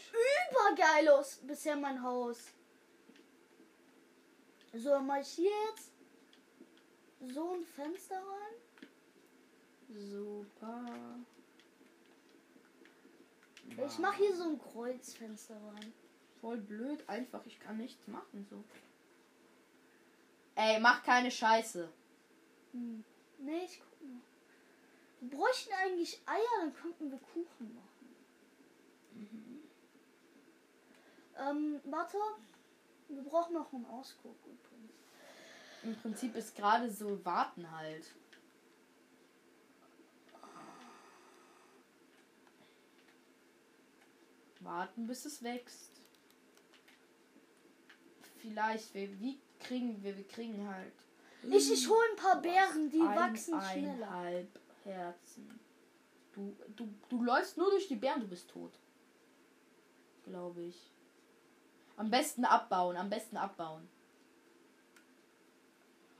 übergeil 0.50 1.10
aus 1.10 1.38
bisher 1.44 1.76
mein 1.76 2.02
Haus. 2.02 2.38
So, 4.74 5.00
mach 5.00 5.18
ich 5.18 5.28
hier 5.28 5.52
jetzt 5.70 5.92
so 7.34 7.54
ein 7.54 7.66
Fenster 7.66 8.16
rein. 8.16 8.88
Super. 9.90 10.86
Ich 13.88 13.98
mache 14.00 14.18
hier 14.18 14.36
so 14.36 14.44
ein 14.44 14.60
Kreuzfenster 14.60 15.56
rein. 15.56 15.94
Voll 16.40 16.58
blöd, 16.58 17.08
einfach, 17.08 17.46
ich 17.46 17.60
kann 17.60 17.78
nichts 17.78 18.08
machen 18.08 18.46
so. 18.50 18.64
Ey, 20.56 20.80
mach 20.80 21.04
keine 21.04 21.32
Scheiße. 21.32 21.90
Hm. 22.74 23.04
Nee, 23.40 23.66
ich 23.66 23.80
guck 23.80 24.10
mal. 24.10 24.22
Wir 25.20 25.38
bräuchten 25.38 25.74
eigentlich 25.74 26.20
Eier, 26.26 26.62
dann 26.62 26.74
könnten 26.74 27.12
wir 27.12 27.20
Kuchen 27.20 27.76
machen. 27.76 27.91
Ähm, 31.38 31.80
warte. 31.86 32.18
Wir 33.08 33.24
brauchen 33.24 33.54
noch 33.54 33.74
einen 33.74 33.86
Ausguck 33.88 34.38
übrigens. 34.46 34.94
Im 35.84 35.96
Prinzip 35.96 36.36
ist 36.36 36.56
gerade 36.56 36.90
so 36.90 37.24
warten 37.26 37.70
halt. 37.72 38.06
Warten, 44.62 45.08
bis 45.08 45.26
es 45.26 45.42
wächst. 45.44 45.92
Vielleicht, 48.42 48.94
wir, 48.94 49.20
wie 49.20 49.40
kriegen 49.60 50.02
wir, 50.04 50.16
wir 50.18 50.28
kriegen 50.28 50.68
halt 50.68 50.94
Ich, 51.44 51.72
ich 51.72 51.88
hole 51.90 52.00
ein 52.12 52.16
paar 52.16 52.42
Beeren, 52.42 52.90
die 52.90 53.00
wachsen 53.00 53.60
schneller. 53.62 54.46
Herzen. 54.84 55.60
Du, 56.34 56.56
du, 56.76 56.88
du 57.10 57.24
läufst 57.24 57.58
nur 57.58 57.70
durch 57.72 57.88
die 57.88 57.96
Bären, 57.96 58.22
du 58.22 58.28
bist 58.28 58.50
tot. 58.50 58.72
Glaube 60.26 60.62
ich. 60.62 60.92
Am 61.98 62.10
besten 62.10 62.46
abbauen, 62.46 62.98
am 62.98 63.10
besten 63.10 63.38
abbauen. 63.38 63.88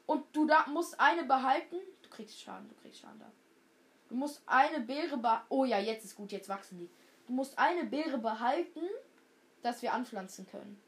Und 0.06 0.26
du 0.36 0.46
da 0.46 0.68
musst 0.68 1.00
eine 1.00 1.24
behalten. 1.24 1.78
Du 2.04 2.10
kriegst 2.10 2.40
Schaden, 2.40 2.68
du 2.68 2.76
kriegst 2.76 3.00
Schaden 3.00 3.20
da. 3.20 3.32
Du 4.10 4.16
musst 4.16 4.42
eine 4.46 4.82
Beere 4.82 5.18
behalten. 5.18 5.46
Oh 5.50 5.64
ja, 5.64 5.80
jetzt 5.80 6.04
ist 6.04 6.16
gut, 6.16 6.32
jetzt 6.32 6.50
wachsen 6.50 6.80
die. 6.80 6.90
Du 7.28 7.34
musst 7.34 7.58
eine 7.58 7.86
Beere 7.86 8.18
behalten, 8.18 8.82
dass 9.62 9.82
wir 9.82 9.94
anpflanzen 9.94 10.46
können. 10.48 10.82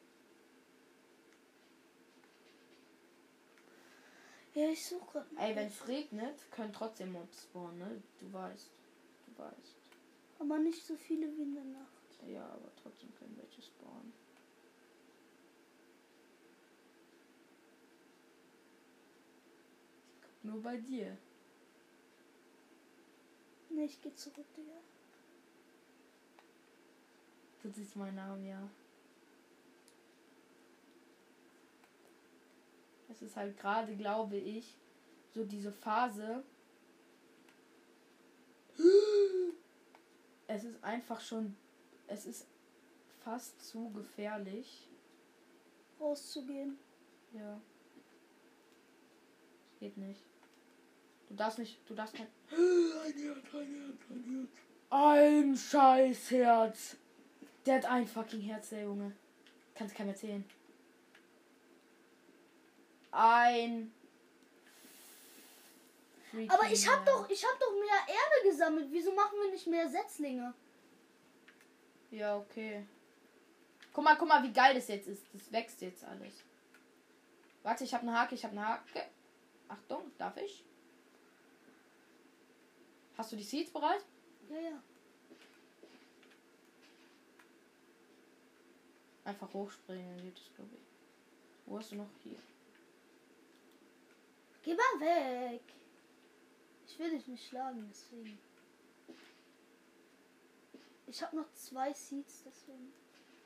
Ja, 4.53 4.67
ich 4.69 4.85
suche. 4.85 5.25
Ey, 5.37 5.55
wenn 5.55 5.67
es 5.67 5.87
regnet, 5.87 6.51
können 6.51 6.73
trotzdem 6.73 7.13
Mobs 7.13 7.43
spawnen, 7.43 7.79
ne? 7.79 8.03
Du 8.19 8.31
weißt. 8.31 8.69
Du 9.25 9.41
weißt. 9.41 9.77
Aber 10.39 10.59
nicht 10.59 10.85
so 10.85 10.95
viele 10.95 11.25
wie 11.37 11.43
in 11.43 11.55
der 11.55 11.63
Nacht. 11.63 12.27
Ja, 12.27 12.43
aber 12.43 12.72
trotzdem 12.83 13.13
können 13.15 13.37
welche 13.37 13.61
spawnen. 13.61 14.13
Guck 20.21 20.43
nur 20.43 20.61
bei 20.61 20.77
dir. 20.77 21.17
Nee, 23.69 23.85
ich 23.85 23.99
geh 24.01 24.13
zurück, 24.13 24.45
Digga. 24.55 24.77
Du 27.63 27.71
siehst 27.71 27.95
meinen 27.95 28.15
Namen, 28.15 28.45
ja. 28.45 28.69
Es 33.09 33.21
ist 33.21 33.35
halt 33.35 33.57
gerade, 33.57 33.95
glaube 33.95 34.37
ich, 34.37 34.77
so 35.33 35.45
diese 35.45 35.71
Phase. 35.71 36.43
Es 40.45 40.65
ist 40.65 40.83
einfach 40.83 41.19
schon. 41.19 41.55
Es 42.05 42.25
ist 42.25 42.45
fast 43.23 43.65
zu 43.65 43.89
gefährlich. 43.91 44.89
Rauszugehen. 45.99 46.77
Ja. 47.33 47.61
Das 49.71 49.79
geht 49.79 49.97
nicht. 49.97 50.21
Du 51.29 51.35
darfst 51.35 51.59
nicht. 51.59 51.79
Du 51.89 51.95
darfst 51.95 52.15
kein. 52.15 52.27
Ein 52.51 53.13
Herz, 53.13 53.53
ein 53.53 53.75
Herz, 53.75 53.97
ein 54.09 54.23
Herz. 54.35 54.49
Ein 54.89 55.57
Scheißherz. 55.57 56.97
Der 57.65 57.75
hat 57.75 57.85
ein 57.85 58.07
fucking 58.07 58.41
Herz, 58.41 58.69
der 58.69 58.83
Junge. 58.83 59.15
Kannst 59.73 59.95
keinem 59.95 60.09
erzählen. 60.09 60.45
Ein. 63.11 63.93
Aber 66.47 66.71
ich 66.71 66.87
hab 66.87 67.05
freaking 67.05 67.05
doch, 67.05 67.29
ich 67.29 67.45
hab 67.45 67.59
doch 67.59 67.71
mehr 67.71 68.15
Erde 68.15 68.49
gesammelt. 68.49 68.87
Wieso 68.91 69.13
machen 69.13 69.37
wir 69.41 69.51
nicht 69.51 69.67
mehr 69.67 69.87
Setzlinge? 69.87 70.53
Ja, 72.09 72.37
okay. 72.37 72.85
Guck 73.93 74.03
mal, 74.03 74.17
guck 74.17 74.27
mal, 74.27 74.43
wie 74.43 74.51
geil 74.51 74.73
das 74.73 74.87
jetzt 74.87 75.07
ist. 75.07 75.23
Das 75.33 75.51
wächst 75.51 75.81
jetzt 75.81 76.03
alles. 76.03 76.43
Warte, 77.61 77.83
ich 77.83 77.93
habe 77.93 78.03
eine 78.03 78.19
Hake, 78.19 78.35
ich 78.35 78.43
habe 78.43 78.57
eine 78.57 78.67
Hake. 78.67 79.05
Achtung, 79.67 80.11
darf 80.17 80.35
ich? 80.37 80.65
Hast 83.15 83.31
du 83.31 83.35
die 83.35 83.43
Seeds 83.43 83.71
bereit? 83.71 84.03
Ja, 84.49 84.59
ja. 84.59 84.83
Einfach 89.25 89.53
hochspringen, 89.53 90.17
dann 90.17 90.25
geht 90.25 90.37
es, 90.37 90.53
glaube 90.55 90.71
ich. 90.75 90.81
Wo 91.65 91.77
hast 91.77 91.91
du 91.91 91.95
noch 91.95 92.09
hier? 92.23 92.37
Geh 94.63 94.73
mal 94.73 94.99
weg. 94.99 95.61
Ich 96.87 96.99
will 96.99 97.11
dich 97.11 97.27
nicht 97.27 97.47
schlagen, 97.47 97.87
deswegen. 97.89 98.37
Ich 101.07 101.21
habe 101.21 101.37
noch 101.37 101.51
zwei 101.53 101.93
Seeds, 101.93 102.43
deswegen. 102.43 102.91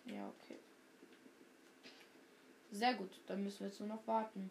Ja, 0.08 0.28
okay. 0.28 0.58
Sehr 2.72 2.94
gut, 2.96 3.12
dann 3.28 3.44
müssen 3.44 3.60
wir 3.62 3.68
jetzt 3.68 3.80
nur 3.80 3.90
noch 3.90 4.06
warten. 4.08 4.50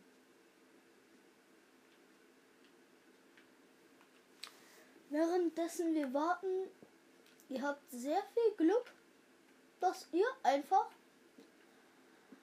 Währenddessen 5.10 5.94
wir 5.94 6.12
warten, 6.12 6.68
ihr 7.48 7.62
habt 7.62 7.90
sehr 7.90 8.22
viel 8.34 8.56
Glück, 8.56 8.92
dass 9.80 10.08
ihr 10.12 10.26
einfach. 10.42 10.86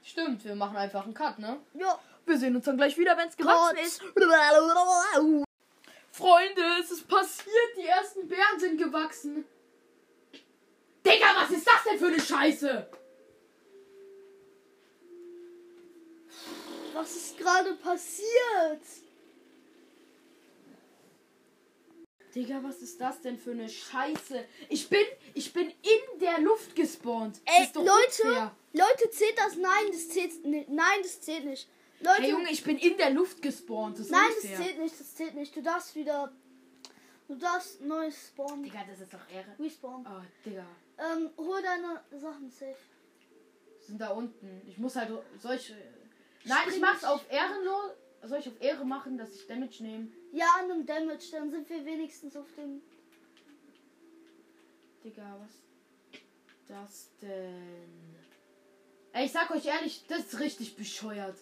Stimmt, 0.01 0.43
wir 0.45 0.55
machen 0.55 0.77
einfach 0.77 1.03
einen 1.03 1.13
Cut, 1.13 1.39
ne? 1.39 1.59
Ja, 1.73 1.99
Wir 2.25 2.37
sehen 2.37 2.55
uns 2.55 2.65
dann 2.65 2.77
gleich 2.77 2.97
wieder, 2.97 3.17
wenn 3.17 3.27
es 3.27 3.35
gewachsen 3.35 3.77
ist. 3.77 4.01
Freunde, 6.11 6.61
es 6.79 6.91
ist 6.91 7.07
passiert, 7.07 7.77
die 7.77 7.85
ersten 7.87 8.27
Beeren 8.27 8.59
sind 8.59 8.77
gewachsen. 8.77 9.45
Digga, 11.05 11.25
was 11.35 11.51
ist 11.51 11.67
das 11.67 11.83
denn 11.83 11.99
für 11.99 12.07
eine 12.07 12.19
Scheiße? 12.19 12.87
Was 16.93 17.15
ist 17.15 17.37
gerade 17.37 17.73
passiert? 17.75 18.81
Digga, 22.35 22.63
was 22.63 22.81
ist 22.81 22.99
das 22.99 23.21
denn 23.21 23.37
für 23.37 23.51
eine 23.51 23.69
Scheiße? 23.69 24.43
Ich 24.69 24.89
bin, 24.89 25.05
ich 25.35 25.53
bin 25.53 25.69
in 25.69 26.19
der 26.19 26.39
Luft 26.39 26.75
gespawnt. 26.75 27.41
Das 27.45 27.55
Ey, 27.55 27.67
Leute, 27.75 28.23
unfair. 28.23 28.55
Leute, 28.73 29.11
zählt 29.11 29.37
das? 29.37 29.55
Nein, 29.55 29.91
das 29.91 30.09
zählt 30.09 30.45
nicht. 30.45 30.69
Nein, 30.69 30.99
das 31.03 31.21
zählt 31.21 31.45
nicht. 31.45 31.67
Leute, 31.99 32.21
Hey 32.21 32.31
Junge, 32.31 32.51
ich 32.51 32.63
bin 32.63 32.77
in 32.77 32.97
der 32.97 33.11
Luft 33.11 33.41
gespawnt. 33.41 33.99
Das 33.99 34.09
nein, 34.09 34.21
das 34.35 34.43
unfair. 34.43 34.57
zählt 34.57 34.79
nicht, 34.79 34.99
das 34.99 35.15
zählt 35.15 35.35
nicht. 35.35 35.55
Du 35.55 35.61
darfst 35.61 35.95
wieder. 35.95 36.33
Du 37.27 37.35
darfst 37.35 37.81
neues 37.81 38.27
spawnen. 38.27 38.63
Digga, 38.63 38.83
das 38.89 38.99
ist 38.99 39.13
doch 39.13 39.29
Ehre. 39.31 39.55
Respawn. 39.59 40.05
Oh, 40.07 40.21
Digga. 40.43 40.65
Ähm, 40.97 41.29
hol 41.37 41.61
deine 41.61 42.01
Sachen 42.19 42.49
safe. 42.49 42.75
Sind 43.79 44.01
da 44.01 44.09
unten. 44.09 44.61
Ich 44.67 44.77
muss 44.79 44.95
halt 44.95 45.11
solche. 45.39 45.75
Nein, 46.45 46.67
ich 46.69 46.79
mach's 46.79 47.03
auf 47.03 47.25
ehrenlos. 47.31 47.91
Soll 48.23 48.39
ich 48.39 48.47
auf 48.47 48.61
Ehre 48.61 48.85
machen, 48.85 49.17
dass 49.17 49.35
ich 49.35 49.47
Damage 49.47 49.83
nehme? 49.83 50.07
Ja, 50.31 50.45
an 50.59 50.69
dem 50.69 50.85
Damage, 50.85 51.31
dann 51.31 51.51
sind 51.51 51.69
wir 51.69 51.85
wenigstens 51.85 52.35
auf 52.35 52.47
dem. 52.55 52.81
Digga, 55.03 55.37
was 55.39 55.63
das 56.67 57.09
denn? 57.21 58.15
Ey, 59.11 59.25
ich 59.25 59.31
sag 59.31 59.51
euch 59.51 59.65
ehrlich, 59.65 60.05
das 60.07 60.19
ist 60.19 60.39
richtig 60.39 60.75
bescheuert. 60.75 61.37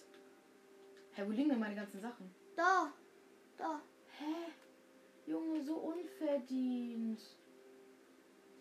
Hä, 1.14 1.22
wo 1.26 1.30
liegen 1.30 1.50
denn 1.50 1.60
meine 1.60 1.76
ganzen 1.76 2.00
Sachen? 2.00 2.34
Da. 2.56 2.92
Da. 3.56 3.80
Hä? 4.18 4.52
Junge, 5.26 5.62
so 5.62 5.74
unverdient. 5.74 7.20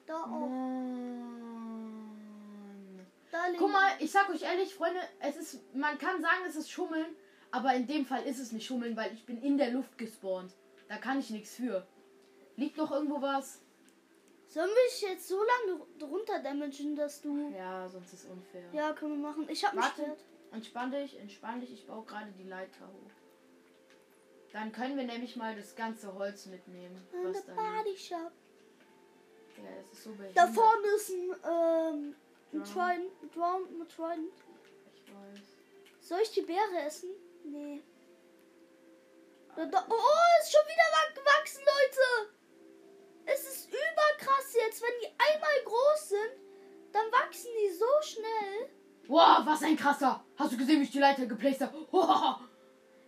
Da 0.05 0.23
auch. 0.23 0.49
Mann. 0.49 2.00
Guck 3.57 3.71
mal, 3.71 3.91
ich 3.99 4.11
sag 4.11 4.29
euch 4.29 4.41
ehrlich, 4.43 4.73
Freunde, 4.75 4.99
es 5.19 5.37
ist, 5.37 5.75
man 5.75 5.97
kann 5.97 6.21
sagen, 6.21 6.43
es 6.47 6.55
ist 6.55 6.69
Schummeln, 6.69 7.15
aber 7.51 7.73
in 7.73 7.87
dem 7.87 8.05
Fall 8.05 8.23
ist 8.23 8.39
es 8.39 8.51
nicht 8.51 8.65
Schummeln, 8.65 8.95
weil 8.95 9.13
ich 9.13 9.25
bin 9.25 9.41
in 9.41 9.57
der 9.57 9.71
Luft 9.71 9.97
gespawnt. 9.97 10.53
Da 10.89 10.97
kann 10.97 11.19
ich 11.19 11.29
nichts 11.29 11.55
für. 11.55 11.87
Liegt 12.57 12.77
noch 12.77 12.91
irgendwo 12.91 13.21
was? 13.21 13.61
Sollen 14.47 14.69
wir 14.69 15.09
jetzt 15.09 15.29
so 15.29 15.39
lange 15.41 15.81
drunter 15.97 16.39
damagen, 16.39 16.95
dass 16.97 17.21
du. 17.21 17.51
Ja, 17.55 17.87
sonst 17.87 18.13
ist 18.13 18.25
unfair. 18.25 18.69
Ja, 18.73 18.91
können 18.91 19.21
wir 19.21 19.29
machen. 19.29 19.47
Ich 19.49 19.63
hab 19.63 19.73
Warte, 19.75 20.03
Schwert. 20.03 20.19
entspann 20.51 20.91
dich, 20.91 21.17
entspann 21.17 21.61
dich, 21.61 21.71
ich 21.71 21.87
baue 21.87 22.03
gerade 22.03 22.31
die 22.37 22.43
Leiter 22.43 22.85
hoch. 22.87 23.11
Dann 24.51 24.73
können 24.73 24.97
wir 24.97 25.05
nämlich 25.05 25.37
mal 25.37 25.55
das 25.55 25.73
ganze 25.75 26.13
Holz 26.13 26.47
mitnehmen. 26.47 27.01
In 27.13 27.33
Was 27.33 27.45
da. 27.45 27.53
Body 27.53 27.95
Shop. 27.95 28.31
Ja, 29.57 29.69
das 29.81 29.93
ist 29.93 30.03
so 30.03 30.11
behindert. 30.11 30.35
Da 30.35 30.47
vorne 30.47 30.87
ist 30.97 31.09
ein, 31.09 31.35
ähm, 31.49 32.15
ein 32.53 32.63
Drown. 32.63 32.73
Trident. 32.73 33.35
Drown 33.35 33.77
mit 33.77 33.89
Trident. 33.95 34.33
Ich 34.95 35.13
weiß. 35.13 35.39
Soll 36.01 36.19
ich 36.21 36.31
die 36.31 36.41
Beere 36.41 36.81
essen? 36.85 37.09
Nee. 37.45 37.81
Da, 39.55 39.63
oh, 39.89 39.93
oh, 39.93 40.41
ist 40.41 40.51
schon 40.51 40.61
wieder 40.65 40.87
wa- 40.91 41.13
gewachsen, 41.21 41.61
Leute. 41.61 42.31
Es 43.25 43.41
ist 43.47 43.67
überkrass 43.67 44.53
jetzt. 44.55 44.81
Wenn 44.81 44.89
die 45.01 45.07
einmal 45.07 45.63
groß 45.65 46.09
sind, 46.09 46.31
dann 46.93 47.11
wachsen 47.11 47.49
die 47.61 47.69
so 47.73 47.85
schnell. 48.01 48.69
Wow, 49.07 49.45
was 49.45 49.61
ein 49.63 49.75
krasser! 49.75 50.23
Hast 50.37 50.53
du 50.53 50.57
gesehen, 50.57 50.79
wie 50.79 50.85
ich 50.85 50.91
die 50.91 50.99
Leiter 50.99 51.25
geplaced 51.25 51.61
habe? 51.61 51.85
Wow. 51.91 52.39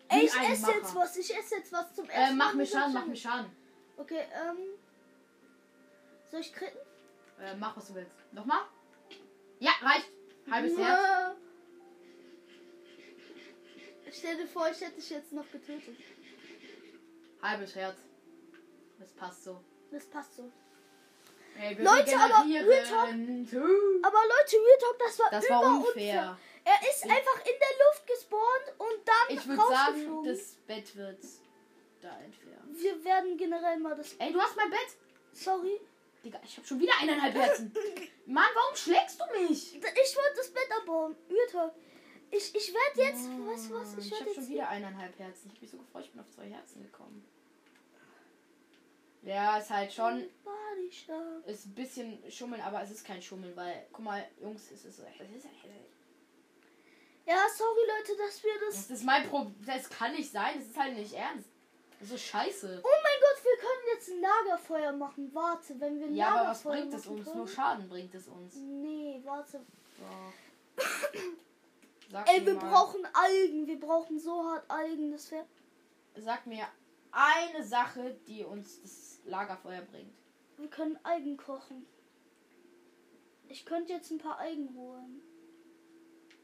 Ey, 0.09 0.25
ich 0.25 0.33
esse 0.35 0.61
Macher. 0.63 0.75
jetzt 0.75 0.95
was. 0.95 1.17
Ich 1.17 1.35
esse 1.35 1.55
jetzt 1.55 1.71
was 1.71 1.93
zum 1.95 2.09
Äh, 2.09 2.25
Essen. 2.25 2.37
mach 2.37 2.53
mir 2.53 2.65
Schaden, 2.65 2.93
mach 2.93 3.05
mir 3.05 3.15
Schaden. 3.15 3.49
Okay, 3.97 4.25
ähm. 4.33 4.57
Soll 6.29 6.41
ich 6.41 6.53
kritten? 6.53 6.77
Äh, 7.39 7.55
mach, 7.55 7.75
was 7.77 7.87
du 7.87 7.95
willst. 7.95 8.15
Nochmal? 8.31 8.59
Ja, 9.63 9.71
reicht. 9.81 10.09
Halbes 10.51 10.77
Herz. 10.77 10.99
Ja. 10.99 11.35
Stell 14.11 14.35
dir 14.37 14.47
vor, 14.47 14.69
ich 14.69 14.81
hätte 14.81 14.95
dich 14.95 15.09
jetzt 15.09 15.31
noch 15.31 15.49
getötet. 15.51 15.95
Halbes 17.41 17.73
Herz. 17.75 17.95
Das 18.99 19.13
passt 19.13 19.43
so. 19.45 19.63
Das 19.89 20.05
passt 20.07 20.35
so. 20.35 20.51
Ey, 21.57 21.77
wir 21.77 21.85
Leute, 21.85 22.15
aber 22.17 22.43
regenerieren. 22.43 24.01
Aber 24.03 24.17
Leute, 24.33 24.55
Real 24.57 24.77
Talk, 24.81 24.99
das 24.99 25.19
war 25.19 25.29
Das 25.31 25.49
war 25.49 25.61
unfair. 25.61 25.87
unfair. 25.87 26.37
Er 26.65 26.89
ist 26.89 27.03
einfach 27.03 27.39
in 27.45 27.57
der 27.63 27.85
Luft 27.85 28.07
gespawnt 28.07 28.67
und 28.79 29.07
dann 29.07 29.37
Ich 29.37 29.47
würde 29.47 29.61
sagen, 29.61 30.23
das 30.25 30.55
Bett 30.67 30.95
wird 30.95 31.23
da 32.01 32.19
entfernt. 32.19 32.81
Wir 32.81 33.03
werden 33.05 33.37
generell 33.37 33.79
mal 33.79 33.95
das. 33.95 34.13
Ey, 34.19 34.33
du 34.33 34.41
hast 34.41 34.57
mein 34.57 34.69
Bett. 34.69 34.97
Sorry. 35.31 35.79
Digga, 36.23 36.39
ich 36.43 36.57
hab 36.57 36.65
schon 36.65 36.79
wieder 36.79 36.93
eineinhalb 37.01 37.35
Herzen. 37.35 37.73
Mann, 38.25 38.45
warum 38.53 38.75
schlägst 38.75 39.19
du 39.19 39.25
mich? 39.41 39.75
Ich 39.75 39.81
wollte 39.83 40.37
das 40.37 40.49
Bett 40.51 40.71
abbauen. 40.81 41.15
Talk. 41.51 41.73
Ich, 42.31 42.55
ich 42.55 42.73
werde 42.73 43.01
jetzt. 43.09 43.25
du 43.27 43.45
was? 43.47 43.69
Mann, 43.69 43.99
Ich 43.99 44.05
ich 44.05 44.11
werde 44.11 44.25
hab 44.25 44.35
schon 44.35 44.47
wieder 44.47 44.69
eineinhalb 44.69 45.19
Herzen. 45.19 45.51
Ich 45.53 45.61
mich 45.61 45.71
so 45.71 45.77
gefreut, 45.77 46.05
ich 46.05 46.11
bin 46.11 46.21
auf 46.21 46.31
zwei 46.31 46.47
Herzen 46.49 46.81
gekommen. 46.81 47.23
Ja, 49.23 49.57
ist 49.57 49.69
halt 49.69 49.93
schon, 49.93 50.23
ist 51.45 51.65
ein 51.65 51.75
bisschen 51.75 52.31
Schummeln, 52.31 52.61
aber 52.61 52.81
es 52.81 52.91
ist 52.91 53.05
kein 53.05 53.21
Schummeln, 53.21 53.55
weil, 53.55 53.87
guck 53.93 54.03
mal, 54.03 54.27
Jungs, 54.41 54.69
es 54.71 54.83
ist, 54.83 54.99
Ja, 57.25 57.47
sorry 57.55 57.79
Leute, 57.97 58.17
dass 58.17 58.43
wir 58.43 58.51
das. 58.65 58.87
das 58.87 58.97
ist 58.99 59.05
mein 59.05 59.25
Problem. 59.29 59.55
Das 59.65 59.89
kann 59.89 60.11
nicht 60.13 60.29
sein, 60.29 60.55
das 60.59 60.67
ist 60.67 60.77
halt 60.77 60.97
nicht 60.97 61.13
ernst. 61.13 61.47
Das 61.99 62.09
ist 62.09 62.09
so 62.09 62.17
scheiße. 62.17 62.81
Oh 62.83 62.87
mein 63.01 63.19
Gott, 63.21 63.22
jetzt 64.07 64.11
ein 64.11 64.21
Lagerfeuer 64.21 64.91
machen. 64.93 65.29
Warte, 65.33 65.79
wenn 65.79 65.99
wir 65.99 66.07
ein 66.07 66.15
Ja, 66.15 66.29
aber 66.29 66.49
was 66.49 66.63
Lagerfeuer 66.63 66.81
bringt 66.81 66.93
es 66.93 67.05
machen 67.05 67.15
uns? 67.17 67.25
können- 67.25 67.37
Nur 67.37 67.47
Schaden 67.47 67.89
bringt 67.89 68.15
es 68.15 68.27
uns. 68.27 68.55
Nee, 68.55 69.21
warte. 69.23 69.61
Sag 72.11 72.29
Ey, 72.29 72.39
mir 72.41 72.45
wir 72.47 72.53
mal- 72.55 72.69
brauchen 72.69 73.05
Algen. 73.13 73.67
Wir 73.67 73.79
brauchen 73.79 74.19
so 74.19 74.43
hart 74.43 74.69
Algen. 74.69 75.11
Das 75.11 75.31
wäre. 75.31 75.45
Sag 76.15 76.45
mir 76.45 76.65
eine 77.11 77.63
Sache, 77.63 78.15
die 78.27 78.43
uns 78.43 78.81
das 78.81 79.19
Lagerfeuer 79.25 79.81
bringt. 79.81 80.13
Wir 80.57 80.67
können 80.69 80.97
Algen 81.03 81.37
kochen. 81.37 81.85
Ich 83.47 83.65
könnte 83.65 83.93
jetzt 83.93 84.11
ein 84.11 84.17
paar 84.19 84.37
Algen 84.37 84.73
holen. 84.75 85.21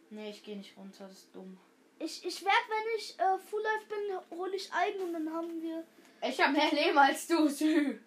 Nee, 0.10 0.32
ich 0.32 0.44
gehe 0.44 0.58
nicht 0.58 0.76
runter, 0.76 1.08
das 1.08 1.18
ist 1.20 1.36
dumm. 1.36 1.58
Ich, 2.00 2.26
ich 2.26 2.44
werde, 2.44 2.58
wenn 2.70 2.98
ich 2.98 3.20
äh, 3.20 3.38
Full 3.38 3.62
Life 3.62 3.86
bin, 3.88 4.38
hole 4.40 4.56
ich 4.56 4.72
Algen 4.74 5.02
und 5.04 5.14
dann 5.14 5.32
haben 5.34 5.62
wir. 5.62 5.84
Ich 6.22 6.42
habe 6.42 6.54
mehr 6.54 6.72
Leben 6.72 6.98
als 6.98 7.28
du, 7.28 7.48
Sü. 7.48 7.98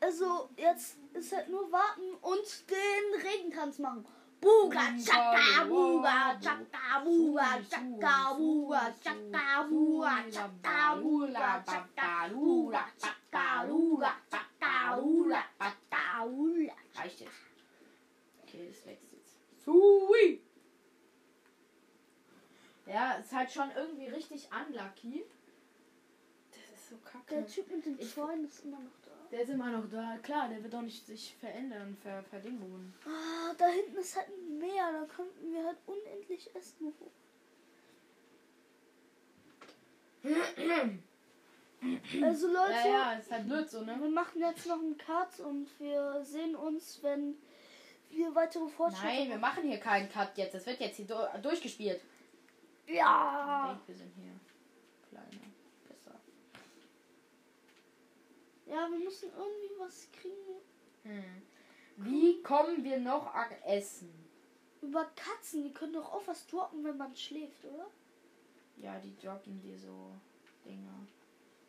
Also, 0.00 0.48
jetzt 0.56 0.96
ist 1.12 1.32
halt 1.32 1.48
nur 1.48 1.70
warten 1.72 2.14
und 2.20 2.70
den 2.70 3.20
Regentanz 3.20 3.78
machen. 3.78 4.06
Buga, 4.40 4.92
chaka, 5.04 5.64
buga, 5.64 6.38
chaka, 6.40 7.00
buga, 7.04 7.58
chaka, 7.68 8.34
buga, 8.34 8.94
chaka, 9.02 9.64
buga, 9.68 10.24
chaka, 10.30 10.96
buga, 11.02 11.64
chaka, 11.66 12.28
buga, 12.32 12.84
chaka, 13.00 13.66
buga. 13.66 14.12
Halt 23.56 23.68
schon 23.68 23.76
irgendwie 23.76 24.06
richtig 24.08 24.48
unlucky. 24.50 25.24
Das 26.50 26.78
ist 26.78 26.88
so 26.90 26.96
kacke. 27.04 27.34
Der 27.34 27.46
Typ 27.46 27.70
mit 27.70 27.84
den 27.86 28.00
Zäunen 28.00 28.44
ist 28.44 28.64
immer 28.64 28.78
noch 28.78 28.98
da. 29.04 29.10
Der 29.30 29.42
ist 29.42 29.50
immer 29.50 29.70
noch 29.70 29.88
da. 29.90 30.16
Klar, 30.22 30.48
der 30.48 30.62
wird 30.62 30.72
doch 30.72 30.82
nicht 30.82 31.06
sich 31.06 31.34
verändern, 31.40 31.96
ver 32.02 32.22
verdingungen. 32.24 32.94
Ah, 33.04 33.54
da 33.56 33.66
hinten 33.66 33.96
ist 33.96 34.16
halt 34.16 34.28
ein 34.28 34.58
Meer, 34.58 34.92
da 34.92 35.04
könnten 35.04 35.52
wir 35.52 35.64
halt 35.64 35.78
unendlich 35.86 36.54
Essen 36.54 36.92
hoch. 37.00 37.10
Also 42.20 42.48
Leute, 42.48 42.72
Ja, 42.72 42.86
ja, 42.86 43.12
ist 43.12 43.30
halt 43.30 43.46
blöd 43.46 43.70
so, 43.70 43.82
ne? 43.82 43.96
wir 44.00 44.08
machen 44.08 44.40
jetzt 44.40 44.66
noch 44.66 44.80
einen 44.80 44.98
Cut 44.98 45.38
und 45.38 45.68
wir 45.78 46.24
sehen 46.24 46.56
uns, 46.56 46.98
wenn 47.02 47.36
wir 48.10 48.34
weitere 48.34 48.66
Fortschritte 48.66 49.06
Nein, 49.06 49.28
wir 49.28 49.38
machen 49.38 49.62
hier 49.62 49.78
keinen 49.78 50.08
Cut 50.08 50.36
jetzt. 50.36 50.54
Das 50.54 50.66
wird 50.66 50.80
jetzt 50.80 50.96
hier 50.96 51.06
du 51.06 51.14
durchgespielt. 51.40 52.00
Ja. 52.88 53.78
Wir 53.86 53.94
sind 53.94 54.12
hier. 54.14 54.32
Kleine 55.08 55.40
Pisser. 55.86 56.18
Ja, 58.66 58.88
wir 58.90 58.98
müssen 58.98 59.30
irgendwie 59.30 59.78
was 59.78 60.10
kriegen. 60.12 60.60
Hm. 61.04 61.42
Wie 61.98 62.42
kommen 62.42 62.84
wir 62.84 62.98
noch 62.98 63.34
an 63.34 63.50
Essen? 63.64 64.12
Über 64.80 65.04
Katzen, 65.16 65.64
die 65.64 65.72
können 65.72 65.94
doch 65.94 66.12
auch 66.12 66.26
was 66.26 66.46
droppen, 66.46 66.84
wenn 66.84 66.96
man 66.96 67.14
schläft, 67.16 67.64
oder? 67.64 67.86
Ja, 68.76 68.98
die 69.00 69.16
droppen 69.16 69.60
dir 69.60 69.76
so 69.76 70.12
Dinger. 70.64 71.06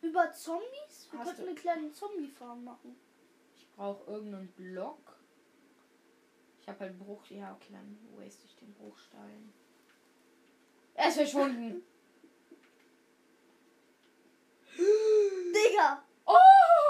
Über 0.01 0.31
Zombies? 0.31 1.07
Wir 1.11 1.19
Hast 1.19 1.25
könnten 1.27 1.41
du- 1.41 1.47
eine 1.49 1.55
kleine 1.55 1.91
Zombie-Farm 1.91 2.63
machen. 2.63 2.95
Ich 3.55 3.67
brauche 3.71 4.09
irgendeinen 4.11 4.49
Block. 4.49 5.17
Ich 6.61 6.67
habe 6.69 6.79
halt 6.81 6.99
Bruch. 6.99 7.25
Ja, 7.31 7.53
okay, 7.55 7.73
dann 7.73 7.97
waste 8.17 8.45
ich 8.45 8.55
den 8.57 8.73
Bruchstein. 8.75 9.51
Er 10.99 11.07
ist 11.07 11.15
verschwunden. 11.15 11.81
Digga! 14.77 16.03
Oh! 16.25 16.35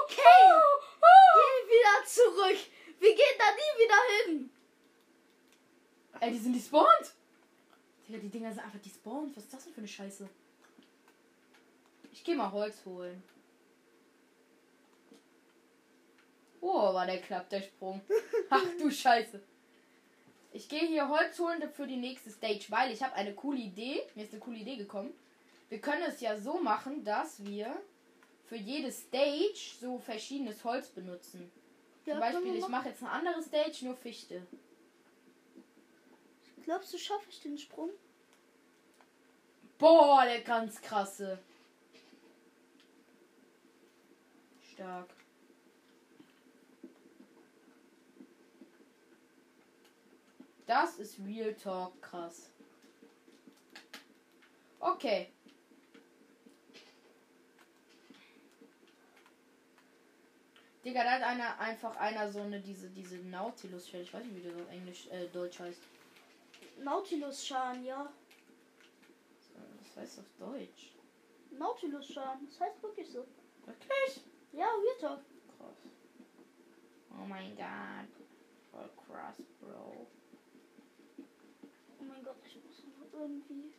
Okay. 0.04 0.18
Oh! 0.48 0.82
Oh! 1.00 1.38
Geh 1.38 1.70
wieder 1.70 2.08
zurück! 2.08 2.58
Wir 3.00 3.16
gehen 3.16 3.38
da 3.38 3.52
nie 3.52 3.84
wieder 3.84 4.26
hin! 4.26 4.50
Ey, 6.20 6.32
die 6.32 6.40
sind 6.40 6.54
despawned. 6.54 7.14
Digga, 8.08 8.18
die 8.18 8.30
Dinger 8.30 8.52
sind 8.52 8.64
einfach 8.64 8.80
despawned. 8.80 9.38
Was 9.38 9.44
ist 9.44 9.54
das 9.54 9.66
denn 9.66 9.74
für 9.74 9.82
eine 9.82 9.88
Scheiße? 9.88 10.28
Ich 12.12 12.24
gehe 12.24 12.36
mal 12.36 12.52
Holz 12.52 12.84
holen. 12.86 13.22
Oh, 16.62 16.96
war 16.96 17.06
der 17.06 17.22
klappt 17.22 17.52
der 17.52 17.62
Sprung. 17.62 18.02
Ach 18.50 18.66
du 18.80 18.90
Scheiße. 18.90 19.40
Ich 20.52 20.68
gehe 20.68 20.88
hier 20.88 21.10
Holz 21.10 21.38
holen 21.40 21.62
für 21.72 21.86
die 21.86 21.98
nächste 21.98 22.32
Stage, 22.32 22.66
weil 22.70 22.92
ich 22.92 23.04
habe 23.04 23.14
eine 23.14 23.34
coole 23.34 23.60
Idee. 23.60 24.02
Mir 24.16 24.24
ist 24.24 24.34
eine 24.34 24.42
coole 24.42 24.58
Idee 24.58 24.78
gekommen. 24.78 25.14
Wir 25.70 25.80
können 25.80 26.04
es 26.08 26.22
ja 26.22 26.38
so 26.40 26.60
machen, 26.60 27.04
dass 27.04 27.44
wir 27.46 27.80
für 28.46 28.56
jede 28.56 28.92
Stage 28.92 29.76
so 29.80 30.00
verschiedenes 30.00 30.64
Holz 30.64 30.88
benutzen. 30.90 31.52
Ja, 32.06 32.14
Zum 32.14 32.22
Beispiel, 32.22 32.56
ich 32.56 32.68
mache 32.68 32.90
jetzt 32.90 33.04
eine 33.04 33.12
andere 33.12 33.44
Stage, 33.44 33.86
nur 33.86 33.96
Fichte. 33.96 34.48
Glaubst 36.64 36.92
du, 36.94 36.98
schaffe 36.98 37.30
ich 37.30 37.40
den 37.42 37.58
Sprung? 37.58 37.92
Boah, 39.78 40.24
der 40.26 40.42
ganz 40.42 40.82
krasse. 40.82 41.40
Stark. 44.74 45.10
Das 50.70 51.00
ist 51.00 51.18
Real 51.26 51.56
Talk 51.56 52.00
krass. 52.00 52.52
Okay. 54.80 55.34
Digga, 60.86 61.04
da 61.04 61.12
hat 61.14 61.24
einer 61.24 61.60
einfach 61.60 61.96
einer 61.96 62.32
so 62.32 62.42
eine 62.42 62.60
diese 62.62 62.88
diese 62.92 63.18
Nautilus 63.18 63.90
Shell. 63.90 64.04
Ich 64.04 64.14
weiß 64.14 64.24
nicht, 64.24 64.36
wie 64.36 64.48
das 64.48 64.62
auf 64.62 64.72
Englisch 64.72 65.08
äh, 65.08 65.26
Deutsch 65.30 65.60
heißt. 65.60 65.82
Nautilus-Scharen, 66.84 67.84
ja. 67.84 68.14
Was 69.80 69.98
heißt 69.98 70.20
auf 70.20 70.26
Deutsch? 70.38 70.92
Nautilus-Scharen, 71.50 72.48
das 72.48 72.62
heißt 72.62 72.84
wirklich 72.84 73.10
so. 73.10 73.26
Wirklich? 73.66 74.24
Ja, 74.52 74.68
Real 74.68 75.00
Talk. 75.02 75.22
Krass. 75.58 75.78
Oh 77.20 77.26
mein 77.26 77.58
Gott. 77.58 78.28
Voll 78.70 78.90
krass, 79.08 79.42
Bro. 79.60 80.08
Oh 82.00 82.04
mein 82.04 82.24
Gott, 82.24 82.38
ich 82.46 82.56
muss 82.56 82.84
noch 82.86 83.20
irgendwie. 83.20 83.74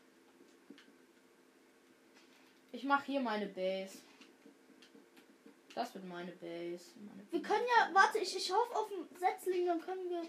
Ich 2.73 2.85
mache 2.85 3.07
hier 3.07 3.21
meine 3.21 3.47
Base. 3.47 3.99
Das 5.75 5.95
wird 5.95 6.05
meine 6.05 6.33
Base. 6.33 6.85
Meine 7.01 7.25
Wir 7.31 7.43
können 7.43 7.65
ja, 7.77 7.91
warte, 7.95 8.19
ich, 8.19 8.37
ich 8.37 8.53
hoffe 8.53 8.77
auf 8.77 8.91
einen 8.93 9.09
Setzling, 9.17 9.67
dann 9.67 9.81
können 9.81 10.09
wir. 10.11 10.23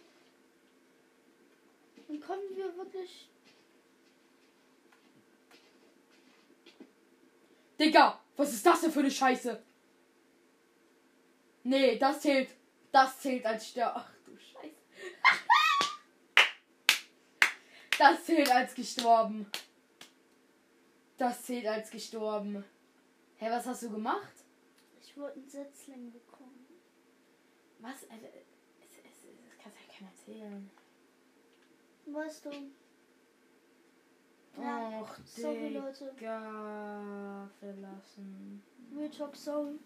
Dann 2.08 2.20
können 2.20 2.56
wir 2.56 2.76
wirklich. 2.78 3.30
Digga, 7.80 8.22
was 8.38 8.54
ist 8.54 8.66
das 8.66 8.82
denn 8.82 8.92
für 8.92 9.00
eine 9.00 9.12
Scheiße? 9.12 9.62
Nee, 11.64 11.98
das 11.98 12.22
zählt. 12.22 12.50
Das 12.92 13.20
zählt 13.20 13.46
als 13.46 13.68
Stör. 13.68 13.94
Ach 13.96 14.12
du 14.26 14.38
Scheiße. 14.38 14.76
Das 18.02 18.26
zählt 18.26 18.50
als 18.50 18.74
gestorben. 18.74 19.46
Das 21.20 21.44
zählt 21.44 21.68
als 21.68 21.92
gestorben. 21.92 22.66
Hä, 23.38 23.48
was 23.52 23.68
hast 23.68 23.84
du 23.84 23.92
gemacht? 23.92 24.34
Ich 25.04 25.16
wollte 25.16 25.36
einen 25.36 25.48
Setzling 25.48 26.12
bekommen. 26.12 26.66
Was? 27.78 28.10
Also, 28.10 28.26
es, 28.26 28.88
es, 28.90 28.98
es, 29.06 29.28
das 29.46 29.58
kannst 29.62 29.78
ja 29.78 29.94
keiner 29.94 30.10
erzählen. 30.10 30.72
Weißt 32.08 32.46
du? 32.46 32.50
Ja, 34.60 35.00
Och, 35.02 35.18
sorry, 35.24 35.70
Leute. 35.70 36.12
Verlassen. 37.60 38.64
Real 38.98 39.12
Talk, 39.12 39.36
sorry. 39.36 39.78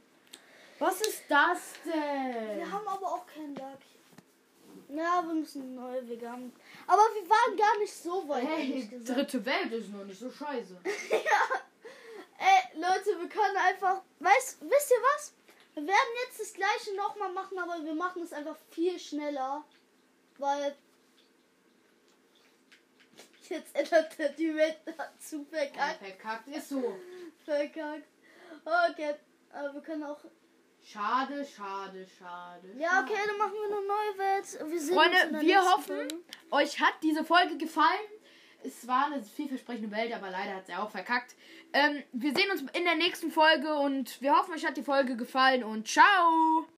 Was 0.80 1.02
ist 1.02 1.24
das 1.28 1.74
denn? 1.84 2.60
Wir 2.60 2.72
haben 2.72 2.88
aber 2.88 3.08
auch 3.08 3.28
keinen 3.28 3.56
Lack. 3.56 3.82
Ja, 4.90 5.24
wir 5.26 5.34
müssen 5.34 5.76
neue 5.76 6.02
haben. 6.30 6.54
Aber 6.86 7.02
wir 7.14 7.30
waren 7.30 7.58
gar 7.58 7.78
nicht 7.80 7.94
so 7.94 8.28
weit, 8.28 8.48
hey, 8.48 8.88
dritte 9.04 9.44
Welt 9.46 9.72
ist 9.72 9.90
noch 9.90 10.04
nicht 10.06 10.20
so 10.20 10.30
scheiße. 10.30 10.78
Ey, 12.38 12.80
Leute, 12.80 13.18
wir 13.20 13.30
können 13.30 13.58
einfach. 13.58 14.02
Weißt, 14.20 14.58
wisst 14.62 14.92
ihr 14.92 14.98
was? 15.16 15.34
Wir 15.74 15.88
werden 15.88 16.16
jetzt 16.26 16.40
das 16.40 16.54
gleiche 16.54 16.96
nochmal 16.96 17.32
machen, 17.32 17.58
aber 17.58 17.84
wir 17.84 17.96
machen 17.96 18.22
es 18.24 18.34
einfach 18.34 18.58
viel 18.72 19.00
schneller. 19.00 19.64
Weil. 20.38 20.76
Jetzt 23.50 23.76
ändert 23.76 24.18
der 24.18 24.30
die 24.30 24.56
Welt 24.56 24.78
dazu 24.86 25.46
Ja, 25.52 25.58
verkackt. 25.58 25.98
verkackt 26.00 26.48
ist 26.50 26.70
so. 26.70 26.96
Verkackt. 27.46 28.08
Okay. 28.66 29.16
Aber 29.52 29.74
wir 29.74 29.82
können 29.82 30.04
auch. 30.04 30.20
Schade, 30.88 31.44
schade, 31.44 32.06
schade. 32.20 32.70
Ja, 32.78 33.02
okay, 33.02 33.18
dann 33.26 33.38
machen 33.40 33.54
wir 33.54 33.76
eine 33.76 33.88
neue 33.88 34.18
Welt. 34.20 34.72
Wir 34.72 34.80
sehen 34.80 34.94
Freunde, 34.94 35.42
wir 35.42 35.62
hoffen, 35.62 35.98
Folge. 35.98 36.16
Euch 36.52 36.80
hat 36.80 36.94
diese 37.02 37.24
Folge 37.24 37.58
gefallen. 37.58 38.08
Es 38.64 38.88
war 38.88 39.08
eine 39.08 39.24
vielversprechende 39.24 39.90
Welt, 39.90 40.14
aber 40.14 40.30
leider 40.30 40.56
hat 40.56 40.68
sie 40.68 40.76
auch 40.76 40.92
verkackt. 40.92 41.36
Ähm, 41.74 42.04
wir 42.14 42.36
sehen 42.36 42.52
uns 42.52 42.62
in 42.74 42.84
der 42.84 42.96
nächsten 42.96 43.32
Folge 43.32 43.74
und 43.76 44.22
wir 44.22 44.38
hoffen, 44.38 44.54
euch 44.54 44.66
hat 44.66 44.78
die 44.78 44.84
Folge 44.84 45.16
gefallen 45.16 45.64
und 45.64 45.88
ciao! 45.88 46.68